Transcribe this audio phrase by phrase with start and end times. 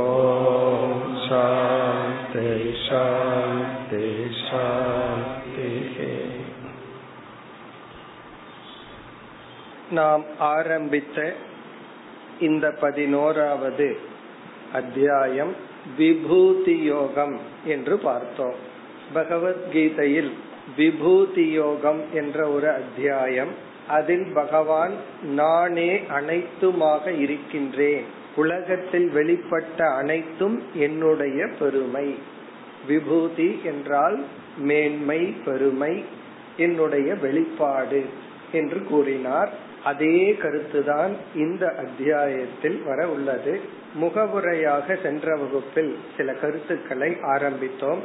[0.02, 0.94] ॐ
[1.26, 2.52] शान्ति
[2.86, 4.06] शान्ति
[4.42, 5.13] शान्तिः
[9.95, 11.33] நாம் ஆரம்பித்த
[12.39, 13.97] இந்த பதினோராவது
[14.73, 15.53] அத்தியாயம்
[15.97, 18.55] விபூதி யோகம் என்று பார்த்தோம்.
[19.13, 20.31] பகவத்கீதையில்
[20.77, 23.53] விபூதி யோகம் என்ற ஒரு அத்தியாயம்
[23.87, 28.03] அதில் பகவான் நானே அனைத்துமாக இருக்கின்றேன்.
[28.35, 32.15] உலகத்தில் வெளிப்பட்ட அனைத்தும் என்னுடைய பெருமை.
[32.87, 34.23] விபூதி என்றால்
[34.57, 36.03] மேன்மை பெருமை
[36.57, 38.05] என்னுடைய வெளிப்பாடு
[38.51, 39.73] என்று கூறினார்.
[39.85, 43.59] அதே கருத்துதான் இந்த அத்தியாயத்தில் வர உள்ளது.
[43.93, 47.99] முகவுரையாக சென்ற வகுப்பில் சில கருத்துக்களை ஆரம்பித்தோம்.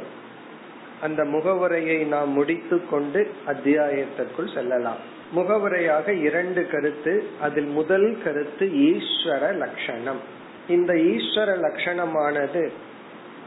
[1.01, 5.01] அந்த முகவுரையை நாம் முடித்து கொண்டு அத்தியாயத்திற்குள் செல்லலாம்.
[5.35, 10.21] முகவுரையாக இரண்டு கருத்து அதில் முதல் கருத்து ஈஸ்வர லட்சணம்.
[10.67, 12.69] இந்த ஈஸ்வர லட்சணமானது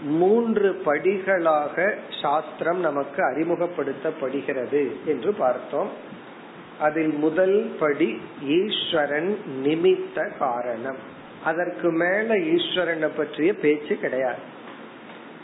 [0.02, 5.90] மூன்று படிகளாக சாஸ்திரம் நமக்கு அறிமுகப்படுத்தப்படுகிறது என்று பார்த்தோம்.
[6.80, 10.96] அதில் முதல் படி ஈஸ்வரன் நிமித்த காரணம்.
[11.44, 14.52] அதற்கு மேல ஈஸ்வரனை பற்றிய பேச்சு கிடையாது.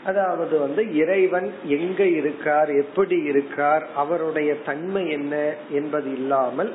[0.05, 6.73] அதாவது வந்து இறைவன் எங்க இருக்கார் எப்படி இருக்கார் அவருடைய தன்மை என்ன என்பது இல்லாமல்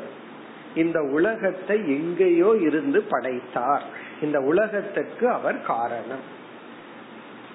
[0.74, 3.82] இந்த உலகத்தை எங்கேயோ இருந்து படைத்தார்.
[4.22, 6.34] இந்த உலகத்துக்கு அவர் காரணம்.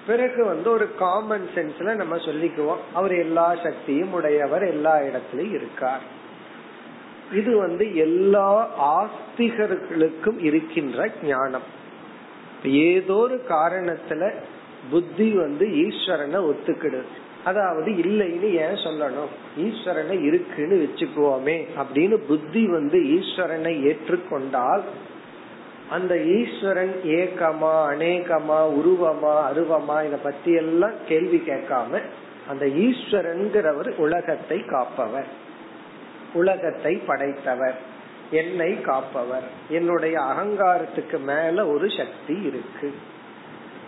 [0.06, 2.82] பிறகு வந்து ஒரு காமன் சென்ஸ்ல நம்ம சொல்லிக்குவோம்.
[2.92, 6.20] அவர் எல்லா சக்தியும் உடையவர் எல்லா இடத்திலும் இருக்கார்.
[7.32, 11.66] இது வந்து எல்லா ஆஸ்திகர்களுக்கும் இருக்கின்ற ஞானம்.
[12.64, 14.32] ஏதோ ஒரு காரணத்துல
[14.90, 17.12] புத்தி வந்து ஈஸ்வரனை ஒத்துக்கிடுது
[17.44, 19.32] அதாவது இல்லைன்னு ஏன் சொல்லணும்?
[19.58, 24.82] ஈஸ்வரனை இருக்குன்னு வச்சுக்குவோமே அப்படின்னு புத்தி வந்து ஈஸ்வரனை ஏற்றுக்கொண்டால்
[25.90, 32.00] அந்த ஈஸ்வரன் ஏக்கமா அநேகமா உருவமா அருவமா இத பத்தி எல்லாம் கேள்வி கேட்காம
[32.48, 35.50] அந்த ஈஸ்வரன்கிறவர் உலகத்தை காப்பவர்.
[36.32, 37.78] உலகத்தை படைத்தவர்
[38.30, 39.44] என்னை காப்பவர்.
[39.68, 42.92] என்னுடைய அகங்காரத்துக்கு மேல ஒரு சக்தி இருக்கு.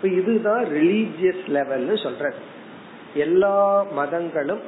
[0.03, 2.33] இதுதான் ரிலீஜியஸ் லெவல்னு சொல்ற
[3.15, 4.61] எல்லா மதங்களும்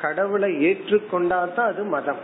[0.00, 2.22] கடவுளை ஏற்றுக்கொண்டா தான் அது மதம்.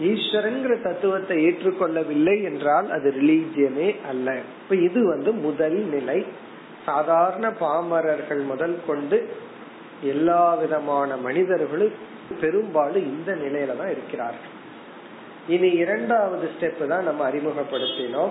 [0.00, 4.40] ஈஸ்வரங்கிற தத்துவத்தை ஏற்றுக்கொள்ளவில்லை என்றால் அது ரிலீஜியனே அல்ல.
[4.62, 6.24] இப்ப இது வந்து முதல் நிலை.
[6.84, 9.32] சாதாரண பாமரர்கள் முதல் கொண்டு
[10.02, 11.92] எல்லா விதமான மனிதர்களும்
[12.40, 14.58] பெரும்பாலும் இந்த நிலையில தான் இருக்கிறார்கள்.
[15.48, 18.30] இனி இரண்டாவது ஸ்டெப் தான் நம்ம அறிமுகப்படுத்தினோம்.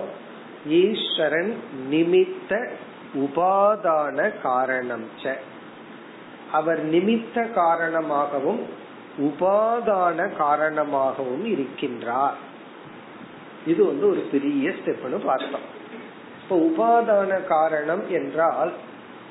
[0.68, 1.56] ஈஸ்வரன்
[1.90, 2.68] நிமித்த
[3.14, 5.04] உபாதான காரணம்
[6.52, 8.60] அவர் நிமித்த காரணமாகவும்
[9.18, 12.38] உபாதான காரணமாகவும் இருக்கின்றார்.
[13.66, 15.66] இது வந்து ஒரு பெரிய ஸ்டெப்னு பார்த்தோம்.
[16.42, 18.72] இப்ப உபாதான காரணம் என்றால்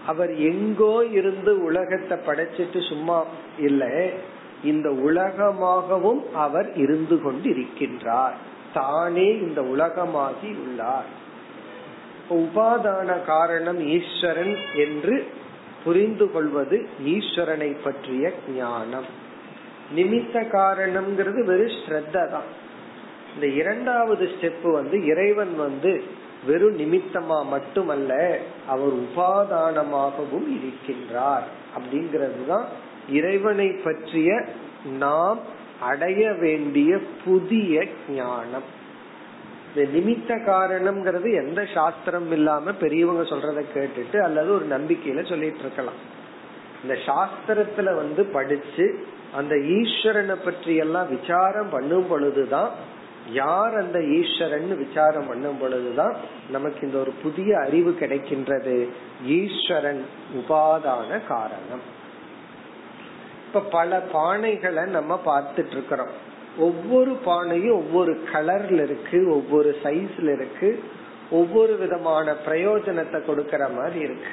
[0.06, 3.24] அவர் எங்கோ இருந்து உலகத்தை படைச்சிட்டு சும்மா
[3.58, 4.12] இல்லை
[4.64, 8.34] இந்த உலகமாகவும் அவர் இருந்து கொண்டிருக்கின்றார்.
[8.74, 11.18] தானே இந்த உலகமாகி உள்ளார்.
[12.30, 15.28] உபாதான காரணம் ஈஸ்வரன் என்று
[15.84, 19.06] புரிந்து கொள்வது ஈஸ்வரனை பற்றிய ஞானம்.
[19.96, 22.68] நிமித்த காரணம்ங்கிறது வெறும் ஸ்ரத்த தான்.
[23.34, 26.04] இந்த இரண்டாவது ஸ்டெப் வந்து இறைவன் வந்து
[26.46, 31.44] வெறும் நிமித்தமா மட்டுமல்ல அவர் உபாதானமாகவும் இருக்கின்றார்.
[31.78, 32.66] அப்படிங்கிறது தான்
[33.10, 34.46] இறைவனை பற்றிய
[35.00, 35.40] நாம்
[35.80, 38.78] அடைய வேண்டிய புதிய ஞானம்.
[39.70, 46.00] இந்த நிமித்த காரணம்ங்கிறது எந்த சாஸ்திரம் இல்லாம பெரியவங்க சொல்றத கேட்டுட்டு அல்லது ஒரு நம்பிக்கையில சொல்லிட்டு இருக்கலாம்.
[46.84, 49.04] இந்த சாஸ்திரத்துல வந்து படிச்சு
[49.36, 52.72] அந்த ஈஸ்வரனை பற்றி எல்லாம் விசாரம் பண்ணும் பொழுதுதான்
[53.32, 56.16] யார் அந்த ஈஸ்வரன் விசாரம் பண்ணும் பொழுதுதான்
[56.50, 58.88] நமக்கு இந்த ஒரு புதிய அறிவு கிடைக்கின்றது.
[59.26, 60.06] ஈஸ்வரன்
[60.36, 61.98] உபாதான காரணம்.
[63.50, 66.12] இப்ப பல பானைகளை நம்ம பார்த்துட்டு இருக்கிறோம்
[66.58, 70.84] ஒவ்வொரு பானையும் ஒவ்வொரு கலர்ல இருக்கு ஒவ்வொரு சைஸ்ல இருக்கு
[71.32, 74.32] ஒவ்வொரு விதமான பிரயோஜனத்தை கொடுக்கற மாதிரி இருக்கு.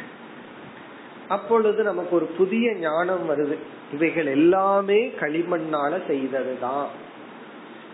[1.28, 3.56] அப்பொழுது நமக்கு ஒரு புதிய ஞானம் வருது.
[3.92, 6.86] இவைகள் எல்லாமே களிமண்ணால செய்ததுதான்.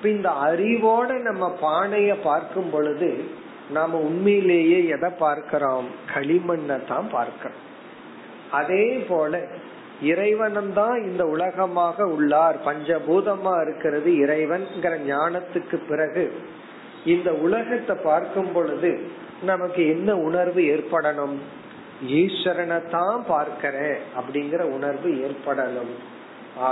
[0.04, 3.24] இந்த அறிவோட நம்ம பானைய பார்க்கும் பொழுது
[3.70, 5.86] நாம உண்மையிலேயே எதை பார்க்கிறோம்?
[6.14, 7.60] களிமண்ணை தான் பார்க்கிறோம்.
[8.50, 9.48] அதே போல
[10.10, 12.56] இறைவனும் தான் இந்த உலகமாக உள்ளார்.
[12.66, 16.25] பஞ்சபூதமா இருக்கிறது இறைவன்கிற ஞானத்துக்கு பிறகு
[17.04, 18.90] இந்த உலகத்தை பார்க்கும் பொழுது
[19.50, 21.37] நமக்கு என்ன உணர்வு ஏற்படணும்?
[22.20, 25.93] ஈஸ்வரனை தான் பார்க்கிறேன் அப்படிங்கிற உணர்வு ஏற்படணும்.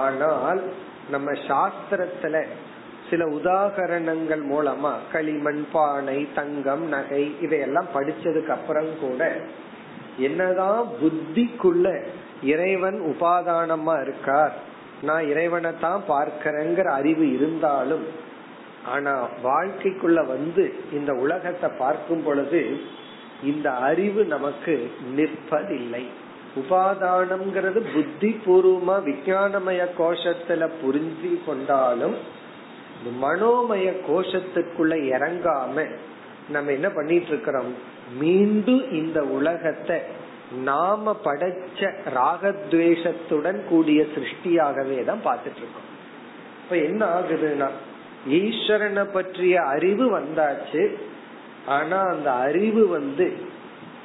[0.00, 0.60] ஆனால்
[1.10, 2.42] நம்ம சாஸ்திரத்துல
[3.10, 9.30] சில உதாகரணங்கள் மூலமா களிமண் பானை தங்கம் நகை இதையெல்லாம் படிச்சதுக்கு அப்புறம் கூட
[10.18, 11.86] என்னதான் புத்திக்குள்ள
[12.42, 14.52] இறைவன் உபாதானமா இருக்கார்.
[15.02, 18.06] நான் இறைவனை தான் பார்க்கிறேங்கிற அறிவு இருந்தாலும்
[18.84, 22.80] ஆனா வாழ்க்கைக்குள்ள வந்து இந்த உலகத்தை பார்க்கும் பொழுது
[23.42, 26.04] இந்த அறிவு நமக்கு நிற்பதில்லை.
[26.56, 32.14] உபாதானம்ங்கிறது புத்தி பூர்வமா விஞ்ஞானமய கோஷத்துல புரிஞ்சு கொண்டாலும்
[33.22, 35.86] மனோமய கோஷத்துக்குள்ள இறங்காம
[36.48, 37.74] நம்ம என்ன பண்ணிட்டு இருக்கிறோம்?
[38.18, 40.00] மீண்டும் இந்த உலகத்தை
[40.58, 45.88] நாம படைச்ச ராகத்வேஷத்துடன் கூடிய சிருஷ்டியாகவே தான் பார்த்துட்டு இருக்கோம்
[46.62, 47.68] இப்ப என்ன ஆகுதுன்னா
[48.28, 50.94] ஈஸ்வரனை பற்றிய அறிவு வந்தாச்சு
[51.66, 53.32] ஆனா அந்த அறிவு வந்து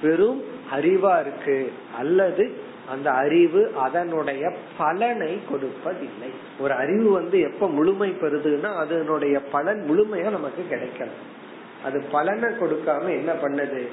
[0.02, 0.44] வெறும்
[0.74, 6.30] அறிவா இருக்கு அல்லது அந்த அறிவு அதனுடைய பலனை கொடுப்பதில்லை.
[6.60, 11.24] ஒரு அறிவு வந்து எப்ப முழுமை பெறுதுன்னா அதனுடைய பலன் முழுமையா நமக்கு கிடைக்கணும்.
[11.86, 13.88] அது பலனை கொடுக்காம என்ன பண்ணுது?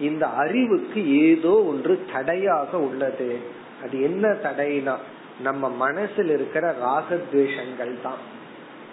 [0.00, 3.38] இந்த அறிவுக்கு ஏதோ ஒன்று தடையாக உள்ளது.
[3.82, 4.96] அது என்ன தடைனா
[5.42, 8.36] நம்ம மனசில் இருக்கிற ராகத்வேஷங்கள் தான்.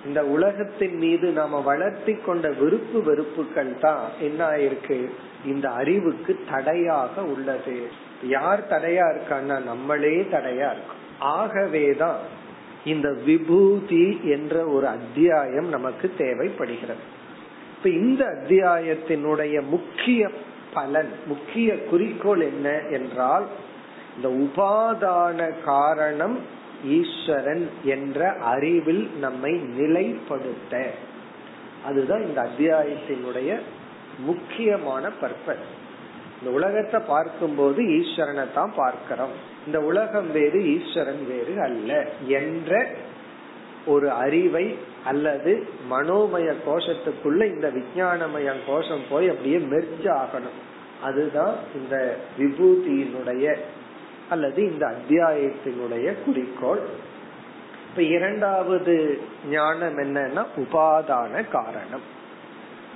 [0.06, 5.10] இந்த உலகத்தின் மீது நாம வளர்த்தி கொண்ட விருப்பு வெறுப்புகள் தான் என்ன ஆயிருக்கு?
[5.46, 7.88] இந்த அறிவுக்கு தடையாக உள்ளது.
[8.24, 11.04] யார் தடையா இருக்கான்னா நம்மளே தடையா இருக்கும்.
[11.20, 12.18] ஆகவேதான்
[12.86, 17.00] இந்த விபூதி என்ற ஒரு அத்தியாயம் நமக்கு தேவைப்படுகிறது.
[17.78, 20.30] இப்ப இந்த அத்தியாயத்தினுடைய முக்கிய
[20.76, 23.46] பலன் முக்கிய குறிக்கோள் என்ன என்றால்
[24.16, 26.36] இந்த உபாதான காரணம்
[26.98, 28.20] ஈஸ்வரன் என்ற
[28.54, 30.74] அறிவில் நம்மை நிலைப்படுத்த.
[31.86, 33.50] அதுதான் இந்த அத்தியாயத்தினுடைய
[34.26, 35.66] முக்கியமான பர்பஸ்
[36.40, 39.36] இந்த உலகத்தை பார்க்கும்போது ஈஸ்வரனை தான் பார்க்கிறோம்.
[39.66, 41.92] இந்த உலகம் வேறு ஈஸ்வரன் வேறு அல்ல
[42.40, 42.72] என்ற
[43.86, 44.66] ஒரு அறிவை
[45.06, 50.58] அல்லது மனோமய கோஷத்துக்குள்ள இந்த விஞ்ஞானமய கோஷம் போய் அப்படியே மெர்ஜ் ஆகணும்.
[51.02, 53.58] அதுதான் இந்த விபூதியினுடைய
[54.30, 56.80] அல்லது இந்த அத்தியாயத்தினுடைய குறிக்கோள்.
[57.90, 62.14] இப்ப இரண்டாவது ஞானம் என்னன்னா உபாதான காரணம்.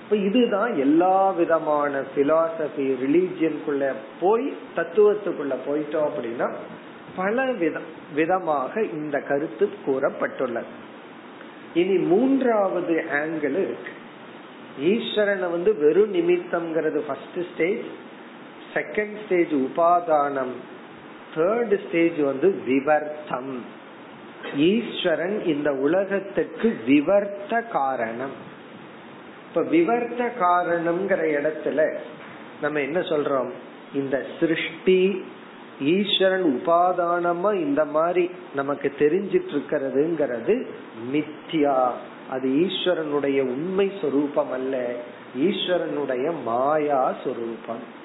[0.03, 6.53] இப்ப இதுதான் எல்லா விதமான பிலாசபி ரிலீஜியனுக்குள்ள போய் தத்துவத்துக்குள்ள போயிட்டோம் அப்படின்னா
[7.15, 10.77] பல விதம் விதமாக இந்த கருத்து கூறப்பட்டுள்ளது.
[11.73, 13.91] இனி மூன்றாவது ஆங்கிள் இருக்கு.
[14.81, 17.85] ஈஸ்வரனை வந்து வெறும் நிமித்தம்ங்கிறது ஃபர்ஸ்ட் ஸ்டேஜ்
[18.73, 20.53] செகண்ட் ஸ்டேஜ் உபாதானம்
[21.35, 23.65] தேர்ட் ஸ்டேஜ் வந்து விவர்த்தம்.
[24.55, 28.47] ஈஸ்வரன் இந்த உலகத்துக்கு விவர்த்த காரணம்.
[29.47, 31.95] இப்ப விவர்த்த காரணம்ங்கிற இடத்துல
[32.61, 33.49] நம்ம என்ன சொல்றோம்?
[33.93, 35.23] இந்த சிருஷ்டி
[35.81, 40.65] ஈஸ்வரன் உபாதானமா இந்த மாதிரி நமக்கு தெரிஞ்சிட்டு இருக்கிறதுங்கிறது
[41.13, 41.91] மித்யா.
[42.29, 44.91] அது ஈஸ்வரனுடைய உண்மை சொரூபம் அல்ல
[45.37, 47.97] ஈஸ்வரனுடைய மாயா சொரூபம்.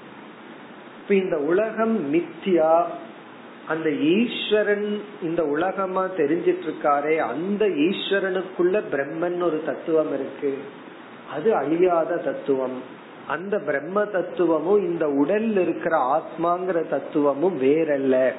[1.03, 2.85] இப்ப இந்த உலகம் மித்யா.
[3.69, 10.59] அந்த ஈஸ்வரன் இந்த உலகமா தெரிஞ்சிட்டு இருக்காரே அந்த ஈஸ்வரனுக்குள்ள பிரம்மன் ஒரு தத்துவம் இருக்கு.
[11.33, 13.03] அது அழியாத தத்துவம்.
[13.29, 18.33] அந்த பிரம்ம தத்துவமும் இந்த உடல்ல இருக்கிற ஆத்மாங்கிற தத்துவமும் வேறல்ல.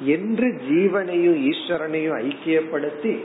[0.00, 3.24] என்று ஜீவனையும் ஈஸ்வரனையும் ஐக்கியப்படுத்தி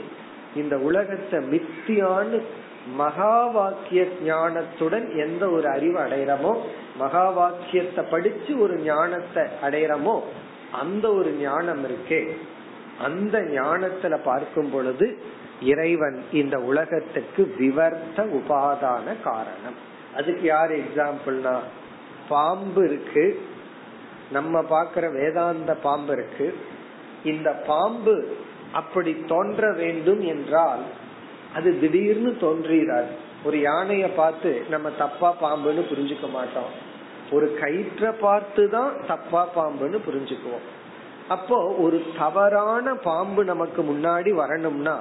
[0.56, 2.42] இந்த உலகத்தை மித்தியான்னு
[2.94, 6.56] மகா வாக்கிய ஞானத்துடன் எந்த ஒரு அறிவு அடையிறமோ
[6.98, 10.20] மகா வாக்கியத்தை படிச்சு ஒரு ஞானத்தை அடையிறமோ
[10.72, 12.28] அந்த ஒரு ஞானம் இருக்கே.
[13.04, 15.18] அந்த ஞானத்துல பார்க்கும் பொழுது
[15.62, 19.86] இறைவன் இந்த உலகத்துக்கு விவர்த்த உபாதான காரணம்.
[20.16, 21.56] அதுக்கு யார் எக்ஸாம்பிள்னா
[22.28, 23.40] பாம்பு இருக்கு.
[24.32, 26.54] நம்ம பாக்குற வேதாந்த பாம்பு இருக்கு.
[27.24, 28.36] இந்த பாம்பு
[28.72, 30.80] அப்படி தோன்ற வேண்டும் என்றால்
[31.54, 33.12] அது திடீர்னு தோன்றிடாது
[33.44, 36.86] ஒரு யானைய பார்த்து நம்ம தப்பா பாம்புன்னு புரிஞ்சுக்க மாட்டோம்.
[37.30, 40.66] ஒரு கயிற்ற பார்த்து தான் தப்பா பாம்புன்னு புரிஞ்சுக்குவோம்.
[41.28, 45.00] அப்போ ஒரு தவறான பாம்பு நமக்கு முன்னாடி வரணும்னா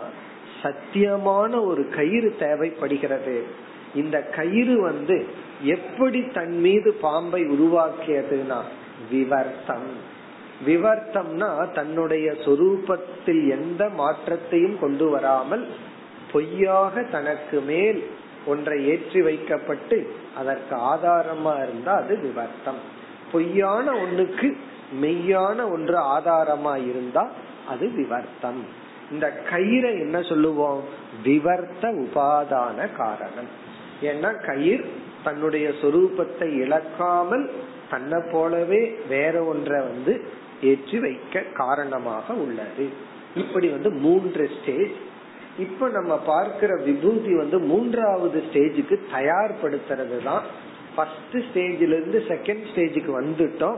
[0.63, 3.65] சத்தியமான ஒரு கயிறு தேவைப்படுகிறது.
[3.97, 5.17] இந்த கயிறு வந்து
[5.61, 8.59] எப்படி தன் மீது பாம்பை உருவாக்கியதுன்னா
[9.11, 9.89] விவர்த்தம்.
[10.65, 15.65] விவர்த்தம்னா தன்னுடைய சொரூபத்தில் எந்த மாற்றத்தையும் கொண்டு வராமல்
[16.31, 17.99] பொய்யாக தனக்கு மேல்
[18.45, 19.97] ஒன்றை ஏற்றி வைக்கப்பட்டு
[20.37, 22.81] அதற்கு ஆதாரமா இருந்தா அது விவர்த்தம்.
[23.31, 24.49] பொய்யான ஒண்ணுக்கு
[25.01, 27.23] மெய்யான ஒன்று ஆதாரமா இருந்தா
[27.67, 28.61] அது விவர்த்தம்.
[29.11, 30.81] இந்த கயிறை என்ன சொல்லுவோம்?
[31.23, 33.65] விவர்த்த உபாதான காரணம்.
[34.01, 34.85] ஏன்னா கயிர்
[35.23, 37.49] தன்னுடைய சொரூபத்தை இழக்காமல்
[37.89, 40.21] தன்னை போலவே வேற ஒன்றை வந்து
[40.61, 42.89] ஏற்றி வைக்க காரணமாக உள்ளது.
[43.35, 44.91] இப்படி வந்து மூன்று ஸ்டேஜ்
[45.59, 50.43] இப்ப நம்ம பார்க்கிற விபூதி வந்து மூன்றாவது ஸ்டேஜுக்கு தயார்படுத்துறது தான்
[50.95, 53.77] ஃபர்ஸ்ட் ஸ்டேஜ்ல இருந்து செகண்ட் ஸ்டேஜுக்கு வந்துட்டோம்.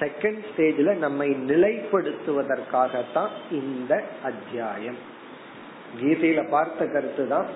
[0.00, 4.96] செகண்ட் ஸ்டேஜ்ல நம்மை நிலைப்படுத்துவதற்காகத்தான் இந்த அத்தியாயம்.
[6.00, 7.46] கீதையில பார்த்த கருத்து தான்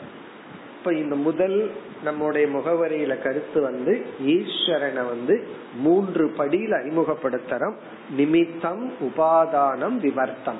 [0.81, 1.71] இப்ப இந்த முதல்
[2.05, 7.75] நம்முடைய முகவரியில கருத்து வந்து ஈஸ்வரனை வந்து மூன்று படியில் அறிமுகப்படுத்துறோம்.
[8.17, 10.57] நிமித்தம் உபாதானம் விவர்த்தம்.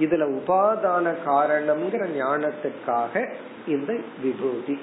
[0.00, 3.32] இதுல உபாதான காரணம்ங்கிற ஞானத்துக்காக
[3.66, 4.78] இந்த விபூதி.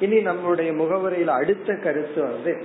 [0.00, 2.64] இனி நம்முடைய முகவரியில அடுத்த கருத்து வந்து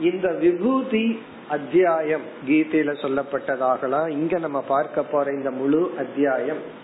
[0.00, 4.08] இந்த விபூதி அத்தியாயம் கீதையில சொல்லப்பட்டதாகலாம்.
[4.08, 6.82] இங்க நம்ம பார்க்க போற இந்த முழு அத்தியாயம்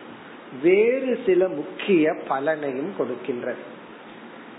[0.63, 3.63] வேறு சில முக்கிய பலனையும் கொடுக்கின்றது.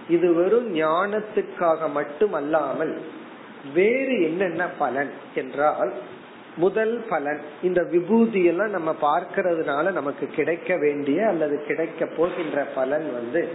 [0.09, 3.01] இது வெறும் ஞானத்துக்காக மட்டுமல்லாமல்
[3.73, 5.93] வேறு என்னென்ன பலன் என்றால்
[6.57, 13.49] முதல் பலன் இந்த விபூதியெல்லாம் நம்ம பார்க்கறதுனால நமக்கு கிடைக்க வேண்டிய அல்லது கிடைக்க போகின்ற பலன் வந்து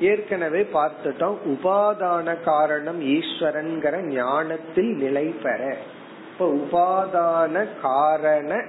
[0.00, 5.76] ஏற்கனவே பார்த்துட்டோம் உபாதான காரணம் ஈஸ்வரன்கிற ஞானத்தில் நிலை பெற.
[6.32, 8.64] இப்ப உபாதான காரண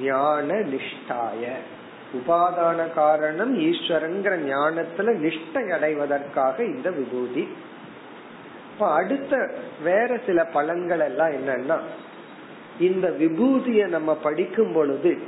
[0.00, 1.44] ஞான நிஷ்டாய.
[2.14, 7.48] உபாதான காரணம் ஈஸ்வரங்கிற ஞானத்துல நிஷ்டை அடைவதற்காக இந்த விபூதி.
[8.72, 11.80] இப்ப அடுத்த வேற சில பலன்கள் எல்லாம் என்னன்னா
[12.80, 15.18] இந்த விபூதிய நம்ம படிக்கும் பொழுது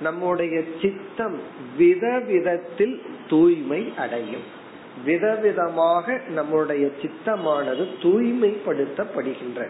[0.00, 1.40] நம்முடைய சித்தம்
[1.78, 4.58] விதவிதத்தில் தூய்மை அடையும்.
[5.06, 9.68] விதவிதமாக நம்முடைய சித்தமானது தூய்மைப்படுத்தப்படுகின்ற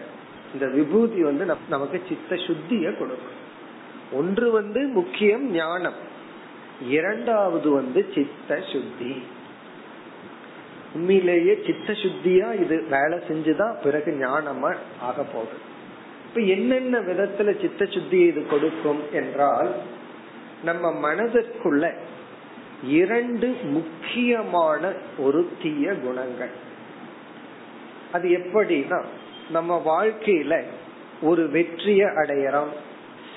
[0.53, 3.39] இந்த விபூதி வந்து நமக்கு சித்த சுத்திய கொடுக்கும்.
[4.13, 6.09] ஒன்று வந்து முக்கியம் ஞானம்.
[6.89, 9.23] இரண்டாவது வந்து சித்த சுத்தி
[10.95, 15.69] உண்மையிலேயே சித்த சுத்தியா இது வேலை செஞ்சுதான் பிறகு ஞானமா ஆக போகுது.
[16.29, 19.73] இப்ப என்னென்ன விதத்துல சித்த சுத்தி இது கொடுக்கும் என்றால்
[20.65, 21.95] நம்ம மனதிற்குள்ள
[22.85, 26.51] இரண்டு முக்கியமான ஒரு தீய குணங்கள்.
[28.13, 29.05] அது எப்படின்னா
[29.51, 30.63] நம்ம வாழ்க்கையில
[31.23, 32.73] ஒரு வெற்றியை அடையறோம்.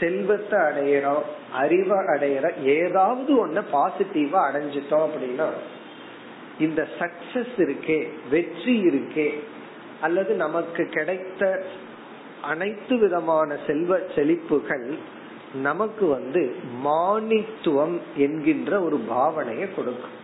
[0.03, 5.48] செல்வத்தை அடையறோம் அறிவை அடையறோம் ஏதாவது ஒண்ணு பாசிட்டிவா அடைஞ்சிட்டோம் அப்படின்னா
[6.60, 9.29] இந்த சக்சஸ் இருக்கே வெற்றி இருக்கே
[10.01, 11.41] அல்லது நமக்கு கிடைத்த
[12.41, 14.88] அனைத்து விதமான செல்வ செழிப்புகள்
[15.62, 16.41] நமக்கு வந்து
[16.86, 20.17] மானித்துவம் என்கின்ற ஒரு பாவனையை கொடுக்கும்.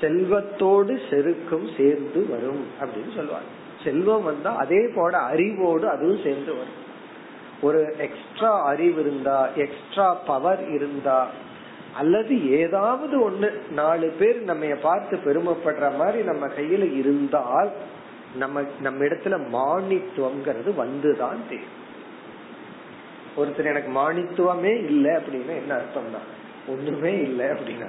[0.00, 3.50] செல்வத்தோடு செருக்கும் சேர்ந்து வரும் அப்படின்னு சொல்லுவாங்க.
[3.84, 6.80] செல்வம் வந்தா அதே போல அறிவோடு அதுவும் சேர்ந்து வரும்.
[7.62, 11.18] ஒரு எக்ஸ்ட்ரா அறிவு இருந்தா எக்ஸ்ட்ரா பவர் இருந்தா
[11.92, 17.70] அல்லது ஏதாவது ஒண்ணு நாலு பேர் நம்ம பார்த்து பெருமைப்படுற மாதிரி நம்ம கையில இருந்தால்
[18.36, 21.78] நம்ம நம்ம இடத்துல மானித்துவம்ங்கிறது வந்துதான் தெரியும்
[23.36, 26.28] ஒருத்தர் எனக்கு மானித்துவமே இல்லை அப்படின்னா என்ன அர்த்தம் தான்
[26.68, 27.88] ஒண்ணுமே இல்லை அப்படின்னா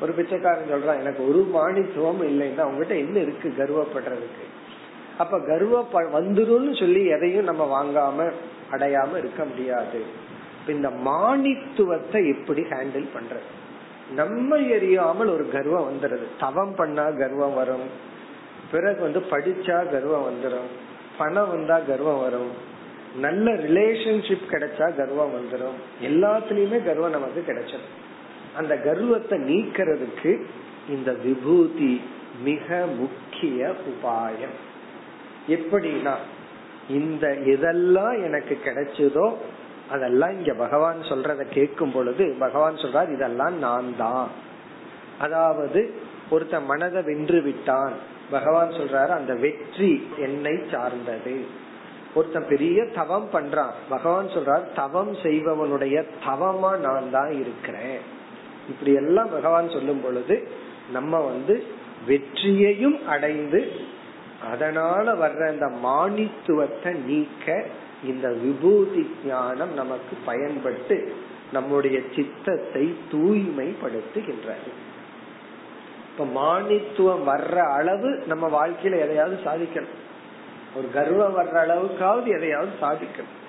[0.00, 4.44] ஒரு பிச்சைக்காரன் சொல்றான் எனக்கு ஒரு மானித்துவம் இல்லைன்னா அவங்ககிட்ட என்ன இருக்கு கர்வப்படுறதுக்கு?
[5.18, 8.30] அப்ப கர்வ வந்துடும் சொல்லி எதையும் நம்ம வாங்காம
[8.70, 10.02] அடையாம இருக்க முடியாது.
[10.68, 13.36] இந்த மானித்துவத்தை எப்படி ஹேண்டில் பண்ற
[14.14, 17.86] நம்ம எரியாமல் ஒரு கர்வம் வந்துடுது தவம் பண்ணா கர்வம் வரும்.
[18.70, 20.68] பிறகு வந்து படிச்சா கர்வம் வந்துடும்
[21.18, 22.70] பணம் வந்தா கர்வம் வரும்.
[23.20, 27.92] நல்ல ரிலேஷன்ஷிப் கிடைச்சா கர்வம் வந்துடும் எல்லாத்துலயுமே கர்வம் நமக்கு கிடைச்சிடும்
[28.56, 30.42] அந்த கர்வத்தை நீக்கிறதுக்கு
[30.88, 32.00] இந்த விபூதி
[32.44, 34.56] மிக முக்கிய உபாயம்.
[35.48, 36.14] எப்படின்னா
[36.88, 39.34] இந்த எதெல்லாம் எனக்கு கிடைச்சதோ
[39.90, 44.28] அதெல்லாம் இங்க பகவான் சொல்றத கேட்கும் பொழுது பகவான் சொல்றார் இதெல்லாம் நான் தான்.
[45.18, 45.94] அதாவது
[46.30, 47.92] ஒருத்த மனதை வென்று விட்டான்.
[48.30, 51.44] பகவான் சொல்றாரு அந்த வெற்றி என்னை சார்ந்தது.
[52.14, 53.70] ஒருத்தன் பெரிய தவம் பண்றான்.
[53.88, 58.00] பகவான் சொல்றார் தவம் செய்பவனுடைய தவமா நான் தான் இருக்கிறேன்.
[58.68, 60.48] இப்படி எல்லாம் பகவான் சொல்லும் பொழுது
[60.92, 61.64] நம்ம வந்து
[62.06, 63.70] வெற்றியையும் அடைந்து
[64.50, 67.64] அதனால வர்ற அந்த மானித்துவத்தை நீக்க
[68.04, 71.14] இந்த விபூதி ஞானம் நமக்கு பயன்பட்டு
[71.52, 74.70] நம்முடைய சித்தத்தை தூய்மைப்படுத்துகின்றது.
[76.10, 80.00] இப்ப மானித்துவம் வர்ற அளவு நம்ம வாழ்க்கையில எதையாவது சாதிக்கணும்.
[80.76, 83.40] ஒரு கர்வம் வர்ற அளவுக்காவது எதையாவது சாதிக்கணும்.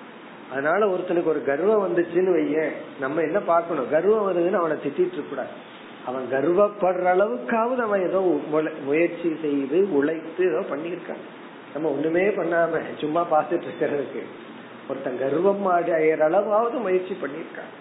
[0.50, 3.90] அதனால ஒருத்தனுக்கு ஒரு கர்வம் வந்துச்சுன்னு வைய நம்ம என்ன பார்க்கணும்?
[3.90, 5.72] கர்வம் வருதுன்னு அவனை திட்டிட்டு கூடாது.
[6.06, 8.20] அவன் கர்வப்படுற அளவுக்காவது அவன் ஏதோ
[8.84, 11.22] முயற்சி செய்து உழைத்து ஏதோ பண்ணிருக்கான்
[11.74, 14.22] நம்ம ஒண்ணுமே பண்ணாம சும்மா பாத்துட்டு இருக்கிறதுக்கு.
[14.88, 17.72] ஒருத்தன் கர்வம் அடையிற அளவாவது முயற்சி பண்ணிருக்கான்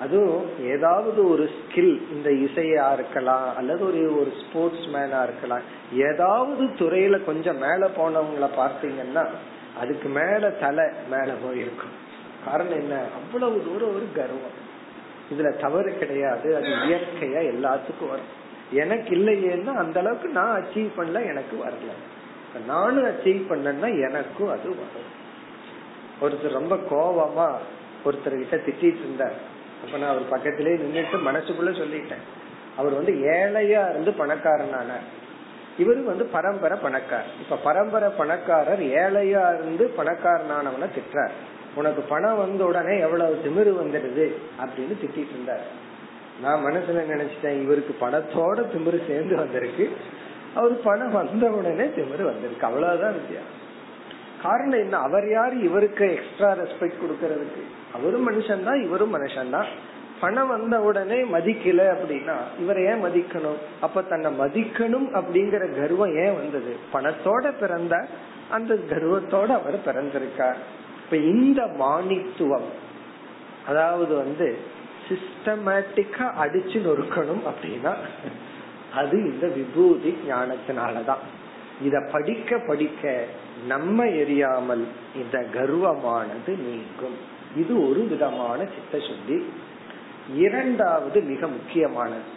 [0.00, 5.64] அதுவும் ஏதாவது ஒரு ஸ்கில் இந்த இசையா இருக்கலாம் அல்லது ஒரு ஒரு ஸ்போர்ட்ஸ் மேனா இருக்கலாம்.
[5.92, 9.24] ஏதாவது துறையில கொஞ்சம் மேல போனவங்கள பார்த்தீங்கன்னா
[9.80, 11.94] அதுக்கு மேல தலை மேல போயிருக்கும்.
[12.44, 12.94] காரணம் என்ன?
[13.18, 14.62] அவ்வளவு தூரம் ஒரு கர்வம்.
[15.30, 16.56] இதுல தவறு கிடையாது.
[16.56, 18.42] அது இயற்கையா எல்லாத்துக்கும் வரும்.
[18.70, 21.92] எனக்கு இல்லையேன்னா அந்த அளவுக்கு நான் அச்சீவ் பண்ணல எனக்கு வரல.
[22.66, 25.22] நானும் அச்சீவ் பண்ணேன்னா எனக்கும் அது வரும்.
[26.20, 27.54] ஒருத்தர் ரொம்ப கோபமா
[28.08, 29.52] ஒருத்தர் கிட்ட திட்டிட்டு இருந்தார்.
[29.84, 32.22] அப்ப நான் அவர் பக்கத்திலே நின்றுட்டு மனசுக்குள்ள சொல்லிட்டேன்.
[32.76, 34.92] அவர் வந்து ஏழையா இருந்து பணக்காரனான.
[35.78, 37.26] இவரு வந்து பரம்பரை பணக்கார்.
[37.40, 41.32] இப்ப பரம்பரை பணக்காரர் ஏழையா இருந்து பணக்காரனானவன திட்டுறாரு.
[41.74, 44.32] உனக்கு பணம் வந்த உடனே எவ்வளவு திமிரு வந்துடுது
[44.64, 45.82] அப்படின்னு திட்டிட்டு இருந்தார்.
[46.42, 49.90] நான் மனசுல நினைச்சிட்டேன் இவருக்கு பணத்தோட திமிரு சேர்ந்து வந்திருக்கு.
[50.54, 52.66] அவர் பணம் வந்த உடனே திமிரு வந்திருக்கு.
[52.66, 53.62] அவ்வளவுதான் வித்தியாசம்.
[54.42, 54.96] காரணம் என்ன?
[54.96, 55.60] அவர் யாரு?
[55.60, 57.62] இவருக்கு எக்ஸ்ட்ரா ரெஸ்பெக்ட் கொடுக்கறதுக்கு.
[57.94, 59.66] அவரும் மனுஷன் தான் இவரும் மனுஷன் தான்
[60.20, 63.56] பணம் வந்த உடனே மதிக்கல அப்படின்னா இவரை ஏன் மதிக்கணும்?
[63.80, 66.76] அப்ப தன்னை மதிக்கணும் அப்படிங்கிற கர்வம் ஏன் வந்தது?
[66.92, 68.06] பணத்தோட பிறந்த
[68.50, 70.56] அந்த கர்வத்தோட அவர் பிறந்திருக்கார்.
[71.04, 72.68] இப்ப இந்த மானித்துவம்
[73.66, 74.58] அதாவது வந்து
[75.08, 77.92] சிஸ்டமேட்டிக்கா அடிச்சு நொறுக்கணும் அப்படின்னா
[78.94, 81.22] அது இந்த விபூதி ஞானத்தினாலதான்.
[81.82, 83.24] இத படிக்க படிக்க
[83.68, 84.84] நம்ம எரியாமல்
[85.14, 87.16] இந்த கர்வமானது நீங்கும்.
[87.56, 89.44] இது ஒரு விதமான சித்த சுத்தி
[90.36, 92.28] இரண்டாவது மிக முக்கியமானது.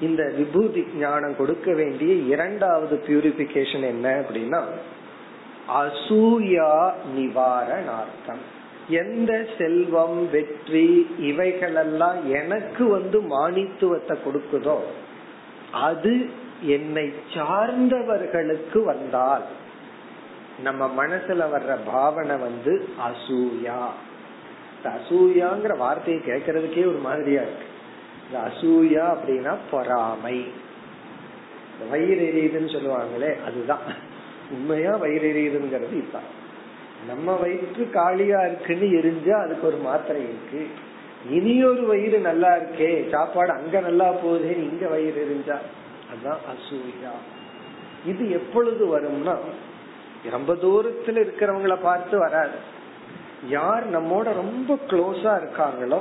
[0.00, 4.60] இந்த விபூதி ஞானம் கொடுக்க வேண்டிய இரண்டாவது பியூரிபிகேஷன் என்ன அப்படின்னா
[5.68, 8.56] அசூயா நிவாரணார்த்தம்.
[8.88, 14.78] எந்த செல்வம் வெற்றி இவைகளெல்லாம் எனக்கு வந்து மானித்துவத்தை கொடுக்குதோ
[15.72, 16.30] அது
[16.62, 19.42] என்னை சார்ந்தவர்களுக்கு வந்தால்
[20.62, 23.80] நம்ம மனசுல வர்ற பாவனை வந்து அசூயா.
[24.84, 27.66] அசூயாங்கிற வார்த்தையை கேட்கறதுக்கே ஒரு மாதிரியா இருக்கு.
[28.24, 30.46] இந்த அசூயா அப்படின்னா பொறாமை.
[31.90, 34.07] வயிறு எரியுதுன்னு சொல்லுவாங்களே அதுதான்.
[34.50, 36.28] உண்மையா வயிறு எரியுதுங்கிறது இதுதான்.
[37.06, 40.66] நம்ம வயிற்று காலியா இருக்குன்னு எரிஞ்சா அதுக்கு ஒரு மாத்திரை இருக்கு.
[41.30, 45.56] இனி ஒரு வயிறு நல்லா இருக்கே சாப்பாடு அங்க நல்லா போகுதே இங்க வயிறு எரிஞ்சா
[46.10, 47.12] அதுதான் அசூயா.
[48.06, 49.36] இது எப்பொழுது வரும்னா
[50.30, 52.76] ரொம்ப தூரத்துல இருக்கிறவங்கள பார்த்து வராது.
[53.48, 56.00] யார் நம்மோட ரொம்ப க்ளோஸா இருக்காங்களோ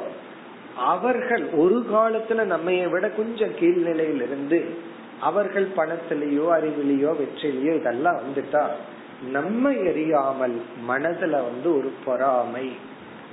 [0.75, 4.77] அவர்கள் ஒரு காலத்துல நம்ம விட கொஞ்சம் கீழ்நிலையில இருந்து
[5.21, 8.67] அவர்கள் பணத்திலேயோ அறிவிலேயோ வெற்றிலையோ இதெல்லாம் வந்துட்டா
[9.31, 12.71] நம்ம எரியாமல் மனதுல வந்து ஒரு பொறாமை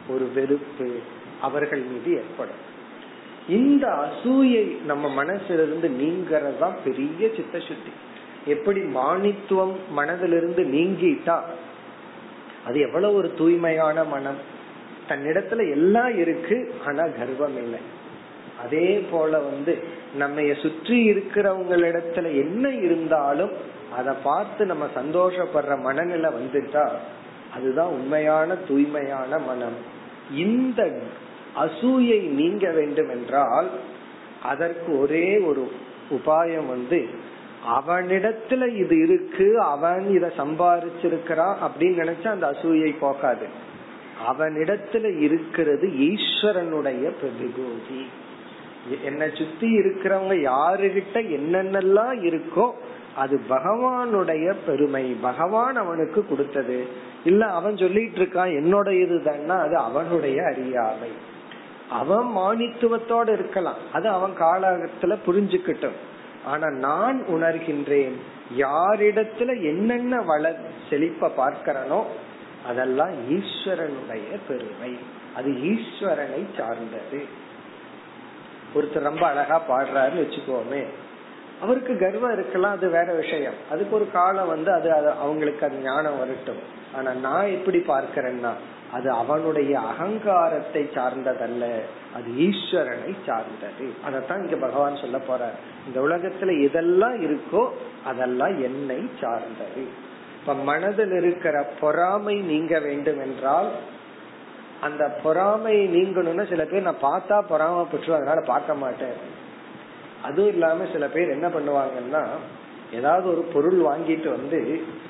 [0.09, 0.99] ஒரு வெறுப்பு
[1.41, 2.63] அவர்கள் மீது ஏற்படும்.
[3.49, 7.91] இந்த அசூயை நம்ம மனசிலிருந்து நீங்கிறது தான் பெரிய சித்த சுத்தி
[8.47, 11.41] எப்படி மானித்துவம் மனதிலிருந்து நீங்கிட்டா
[12.67, 14.37] அது எவ்வளவு ஒரு தூய்மையான மனம்.
[15.09, 17.79] தன்னிடத்துல எல்லாம் இருக்கு ஆனா கர்வம் இல்லை.
[18.65, 23.51] அதே போல வந்து நம்ம சுற்றி இருக்கிறவங்களிடத்துல என்ன இருந்தாலும்
[23.97, 26.89] அதை பார்த்து நம்ம சந்தோஷப்படுற மனநிலை வந்துட்டா
[27.55, 29.77] அதுதான் உண்மையான தூய்மையான மனம்.
[30.35, 30.81] இந்த
[31.57, 33.69] அசூயை நீங்க வேண்டும் என்றால்
[34.43, 35.73] அதற்கு ஒரே ஒரு
[36.11, 37.09] உபாயம் வந்து
[37.69, 43.47] அவனிடத்துல இது இருக்கு அவன் இத சம்பாரிச்சிருக்கிறான் அப்படின்னு நினைச்சா அந்த அசூயை போக்காது.
[44.29, 48.03] அவனிடத்துல இருக்கிறது ஈஸ்வரனுடைய பிரதிபூதி.
[49.05, 52.71] என்னை சுத்தி இருக்கிறவங்க யாருகிட்ட என்னென்னலாம் இருக்கோ
[53.17, 55.17] அது பகவானுடைய பெருமை.
[55.21, 56.87] பகவான் அவனுக்கு கொடுத்தது.
[57.25, 61.09] இல்ல அவன் சொல்லிட்டு இருக்கான் என்னோட இதுதான்னா அது அவனுடைய அறியாமை.
[61.91, 63.77] அவன் மானித்துவத்தோட இருக்கலாம்.
[63.93, 65.97] அது அவன் காலத்துல புரிஞ்சுக்கிட்டும்.
[66.45, 68.13] ஆனா நான் உணர்கின்றேன்
[68.59, 70.57] யாரிடத்துல என்னென்ன வள
[70.91, 72.03] செழிப்ப பார்க்கிறனோ
[72.67, 74.99] அதெல்லாம் ஈஸ்வரனுடைய பெருமை.
[75.37, 77.43] அது ஈஸ்வரனை சார்ந்தது.
[78.75, 80.85] ஒருத்தர் ரொம்ப அழகா பாடுறாருன்னு வச்சுக்கோமே.
[81.63, 83.55] அவருக்கு கர்வம் இருக்கலாம் அது வேற விஷயம்.
[83.71, 86.63] அதுக்கு ஒரு காலம் வந்து அது அவங்களுக்கு அது ஞானம் வரட்டும்.
[86.95, 88.53] ஆனா நான் எப்படி பார்க்கிறேன்னா
[88.93, 91.65] அது அவனுடைய அகங்காரத்தை சார்ந்ததல்ல.
[92.15, 93.87] அது ஈஸ்வரனை சார்ந்தது.
[94.07, 95.51] அதத்தான் இங்க பகவான் சொல்ல போற
[95.87, 97.69] இந்த உலகத்துல எதெல்லாம் இருக்கோ
[98.05, 99.85] அதெல்லாம் என்னை சார்ந்தது.
[100.41, 103.69] இப்ப மனதில் இருக்கிற பொறாமை நீங்க வேண்டும் என்றால்
[104.87, 109.17] அந்த பொறாமையை நீங்கணும்னா சில பேர் நான் பார்த்தா பொறாம பெற்று அதனால பார்க்க மாட்டேன்.
[110.23, 112.23] அதுவும் இல்லாம சில பேர் என்ன பண்ணுவாங்கன்னா
[112.93, 114.61] ஏதாவது ஒரு பொருள் வாங்கிட்டு வந்து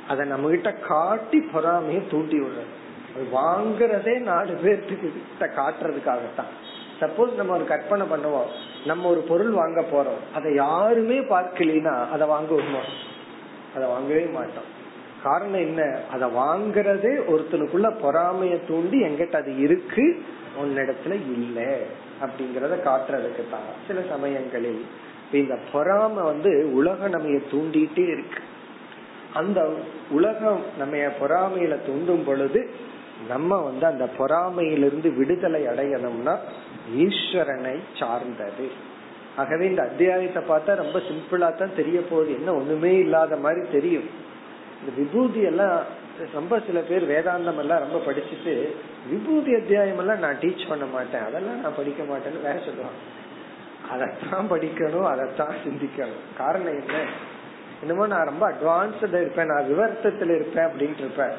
[0.08, 2.72] அதை நம்ம கிட்ட காட்டி பொறாமையை தூண்டி விடுறது.
[3.14, 6.52] அது வாங்குறதே நாலு பேர்த்துக்கு கிட்ட காட்டுறதுக்காகத்தான்.
[7.00, 8.50] சப்போஸ் நம்ம ஒரு கற்பனை பண்ணுவோம்.
[8.86, 10.22] நம்ம ஒரு பொருள் வாங்க போறோம்.
[10.34, 12.82] அதை யாருமே பார்க்கலினா அதை வாங்குவோமா
[13.76, 14.70] அதை வாங்கவே மாட்டோம்.
[15.24, 15.82] காரணம் என்ன?
[16.12, 20.04] அத வாங்குறதே ஒருத்தனுக்குள்ள பொறாமைய தூண்டி எங்கிட்ட அது இருக்கு
[20.62, 21.58] உன்னிடத்துல இல்ல
[22.24, 23.70] அப்படிங்கறத காட்டுறதுக்கு தான்.
[23.86, 24.82] சில சமயங்களில்
[25.32, 28.40] இந்த பொறாம வந்து உலகம் நம்ம தூண்டிட்டே இருக்கு.
[29.32, 29.60] அந்த
[30.10, 32.60] உலகம் நம்ம பொறாமையில தூண்டும் பொழுது
[33.28, 36.34] நம்ம வந்து அந்த பொறாமையிலிருந்து விடுதலை அடையணும்னா
[37.04, 38.66] ஈஸ்வரனை சார்ந்தது.
[39.36, 42.30] ஆகவே இந்த அத்தியாயத்தை பார்த்தா ரொம்ப சிம்பிளா தான் தெரிய போகுது.
[42.34, 44.08] என்ன ஒண்ணுமே இல்லாத மாதிரி தெரியும்.
[44.86, 45.82] இந்த விபூதி எல்லாம்
[46.32, 48.68] ரொம்ப சில பேர் வேதாந்தம் எல்லாம் ரொம்ப படிச்சுட்டு
[49.10, 51.20] விபூதி அத்தியாயம் எல்லாம் நான் டீச் பண்ண மாட்டேன்.
[51.20, 52.98] அதெல்லாம் நான் படிக்க மாட்டேன்னு வேற சொல்லுவாங்க.
[53.90, 56.36] அதைத்தான் படிக்கணும் அதைத்தான் சிந்திக்கணும்.
[56.36, 57.04] காரணம் என்ன?
[57.80, 61.32] என்னமோ நான் ரொம்ப அட்வான்ஸ்டா இருப்பேன் நான் விவரத்துல இருப்பேன் அப்படின்ட்டு இருப்பேன்.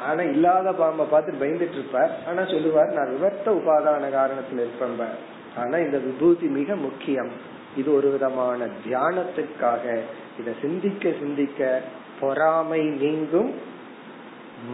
[0.00, 2.10] ஆனா இல்லாத பாம்பை பார்த்து பயந்துட்டு இருப்பார்.
[2.28, 7.30] ஆனா சொல்லுவார் நான் விவர்த்த உபாதான காரணத்துல இருப்பேன் ஆனா இந்த விபூதி மிக முக்கியம்.
[7.76, 9.98] இது ஒரு விதமான தியானத்துக்காக.
[10.40, 11.80] இதை சிந்திக்க சிந்திக்க
[12.22, 13.52] பொறாமை நீங்கும்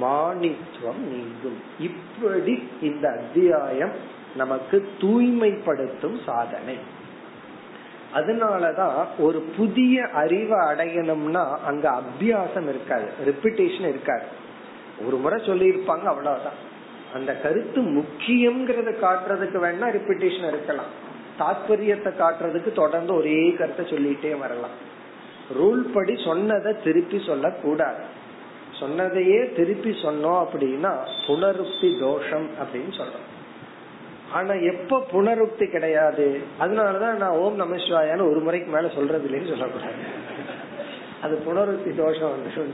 [0.03, 1.59] மாணித்துவம் நீங்கும்.
[1.81, 3.93] இப்படி இந்த அத்தியாயம்
[4.37, 6.77] நமக்கு தூய்மைப்படுத்தும் சாதனை.
[8.15, 14.27] அதனாலதான் ஒரு புதிய அறிவை அடையணும்னா அங்க அபியாசம் இருக்காது ரெப்பிடேஷன் இருக்காது.
[15.07, 16.59] ஒரு முறை சொல்லியிருப்பாங்க அவ்வளவுதான்.
[17.15, 20.93] அந்த கருத்து முக்கியம்ங்கிறத காட்டுறதுக்கு வேணா ரிப்பிட்டேஷன் இருக்கலாம்.
[21.39, 24.97] தாத்பரியத்தை காட்டுறதுக்கு தொடர்ந்து ஒரே கருத்தை சொல்லிட்டே வரலாம்.
[25.55, 28.03] ரூல் படி சொன்னதை திருப்பி சொல்லக்கூடாது.
[28.81, 33.27] சொன்னதையே திருப்பி சொன்னோம் அப்படின்னா புனருக்தி தோஷம் அப்படின்னு சொல்றோம்.
[34.33, 36.41] ஆனா எப்ப புனருக்தி கிடையாது?
[36.61, 39.93] அதனாலதான் நான் ஓம் நமசிவாயான்னு ஒரு முறைக்கு மேல சொல்றது இல்லைன்னு சொல்லக்கூடாது.
[41.23, 42.73] அது புனருக்தி தோஷம் வந்து சொல்லி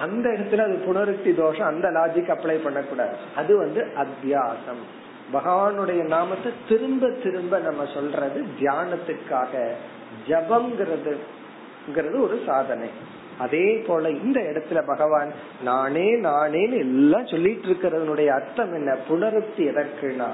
[0.00, 3.16] அந்த இடத்துல அது புனருக்தி தோஷம் அந்த லாஜிக் அப்ளை பண்ணக்கூடாது.
[3.36, 4.82] அது வந்து அத்தியாசம்.
[5.32, 9.70] பகவானுடைய நாமத்தை திரும்ப திரும்ப நம்ம சொல்றது தியானத்துக்காக.
[10.28, 11.16] ஜபம்ங்கிறது
[11.94, 12.88] ஒரு சாதனை.
[13.38, 18.96] அதே போல இந்த இடத்துல பகவான் நானே நானேன்னு எல்லாம் சொல்லிட்டு இருக்கிறதனுடைய அர்த்தம் என்ன?
[19.08, 20.26] புணர்த்தி எதற்குனா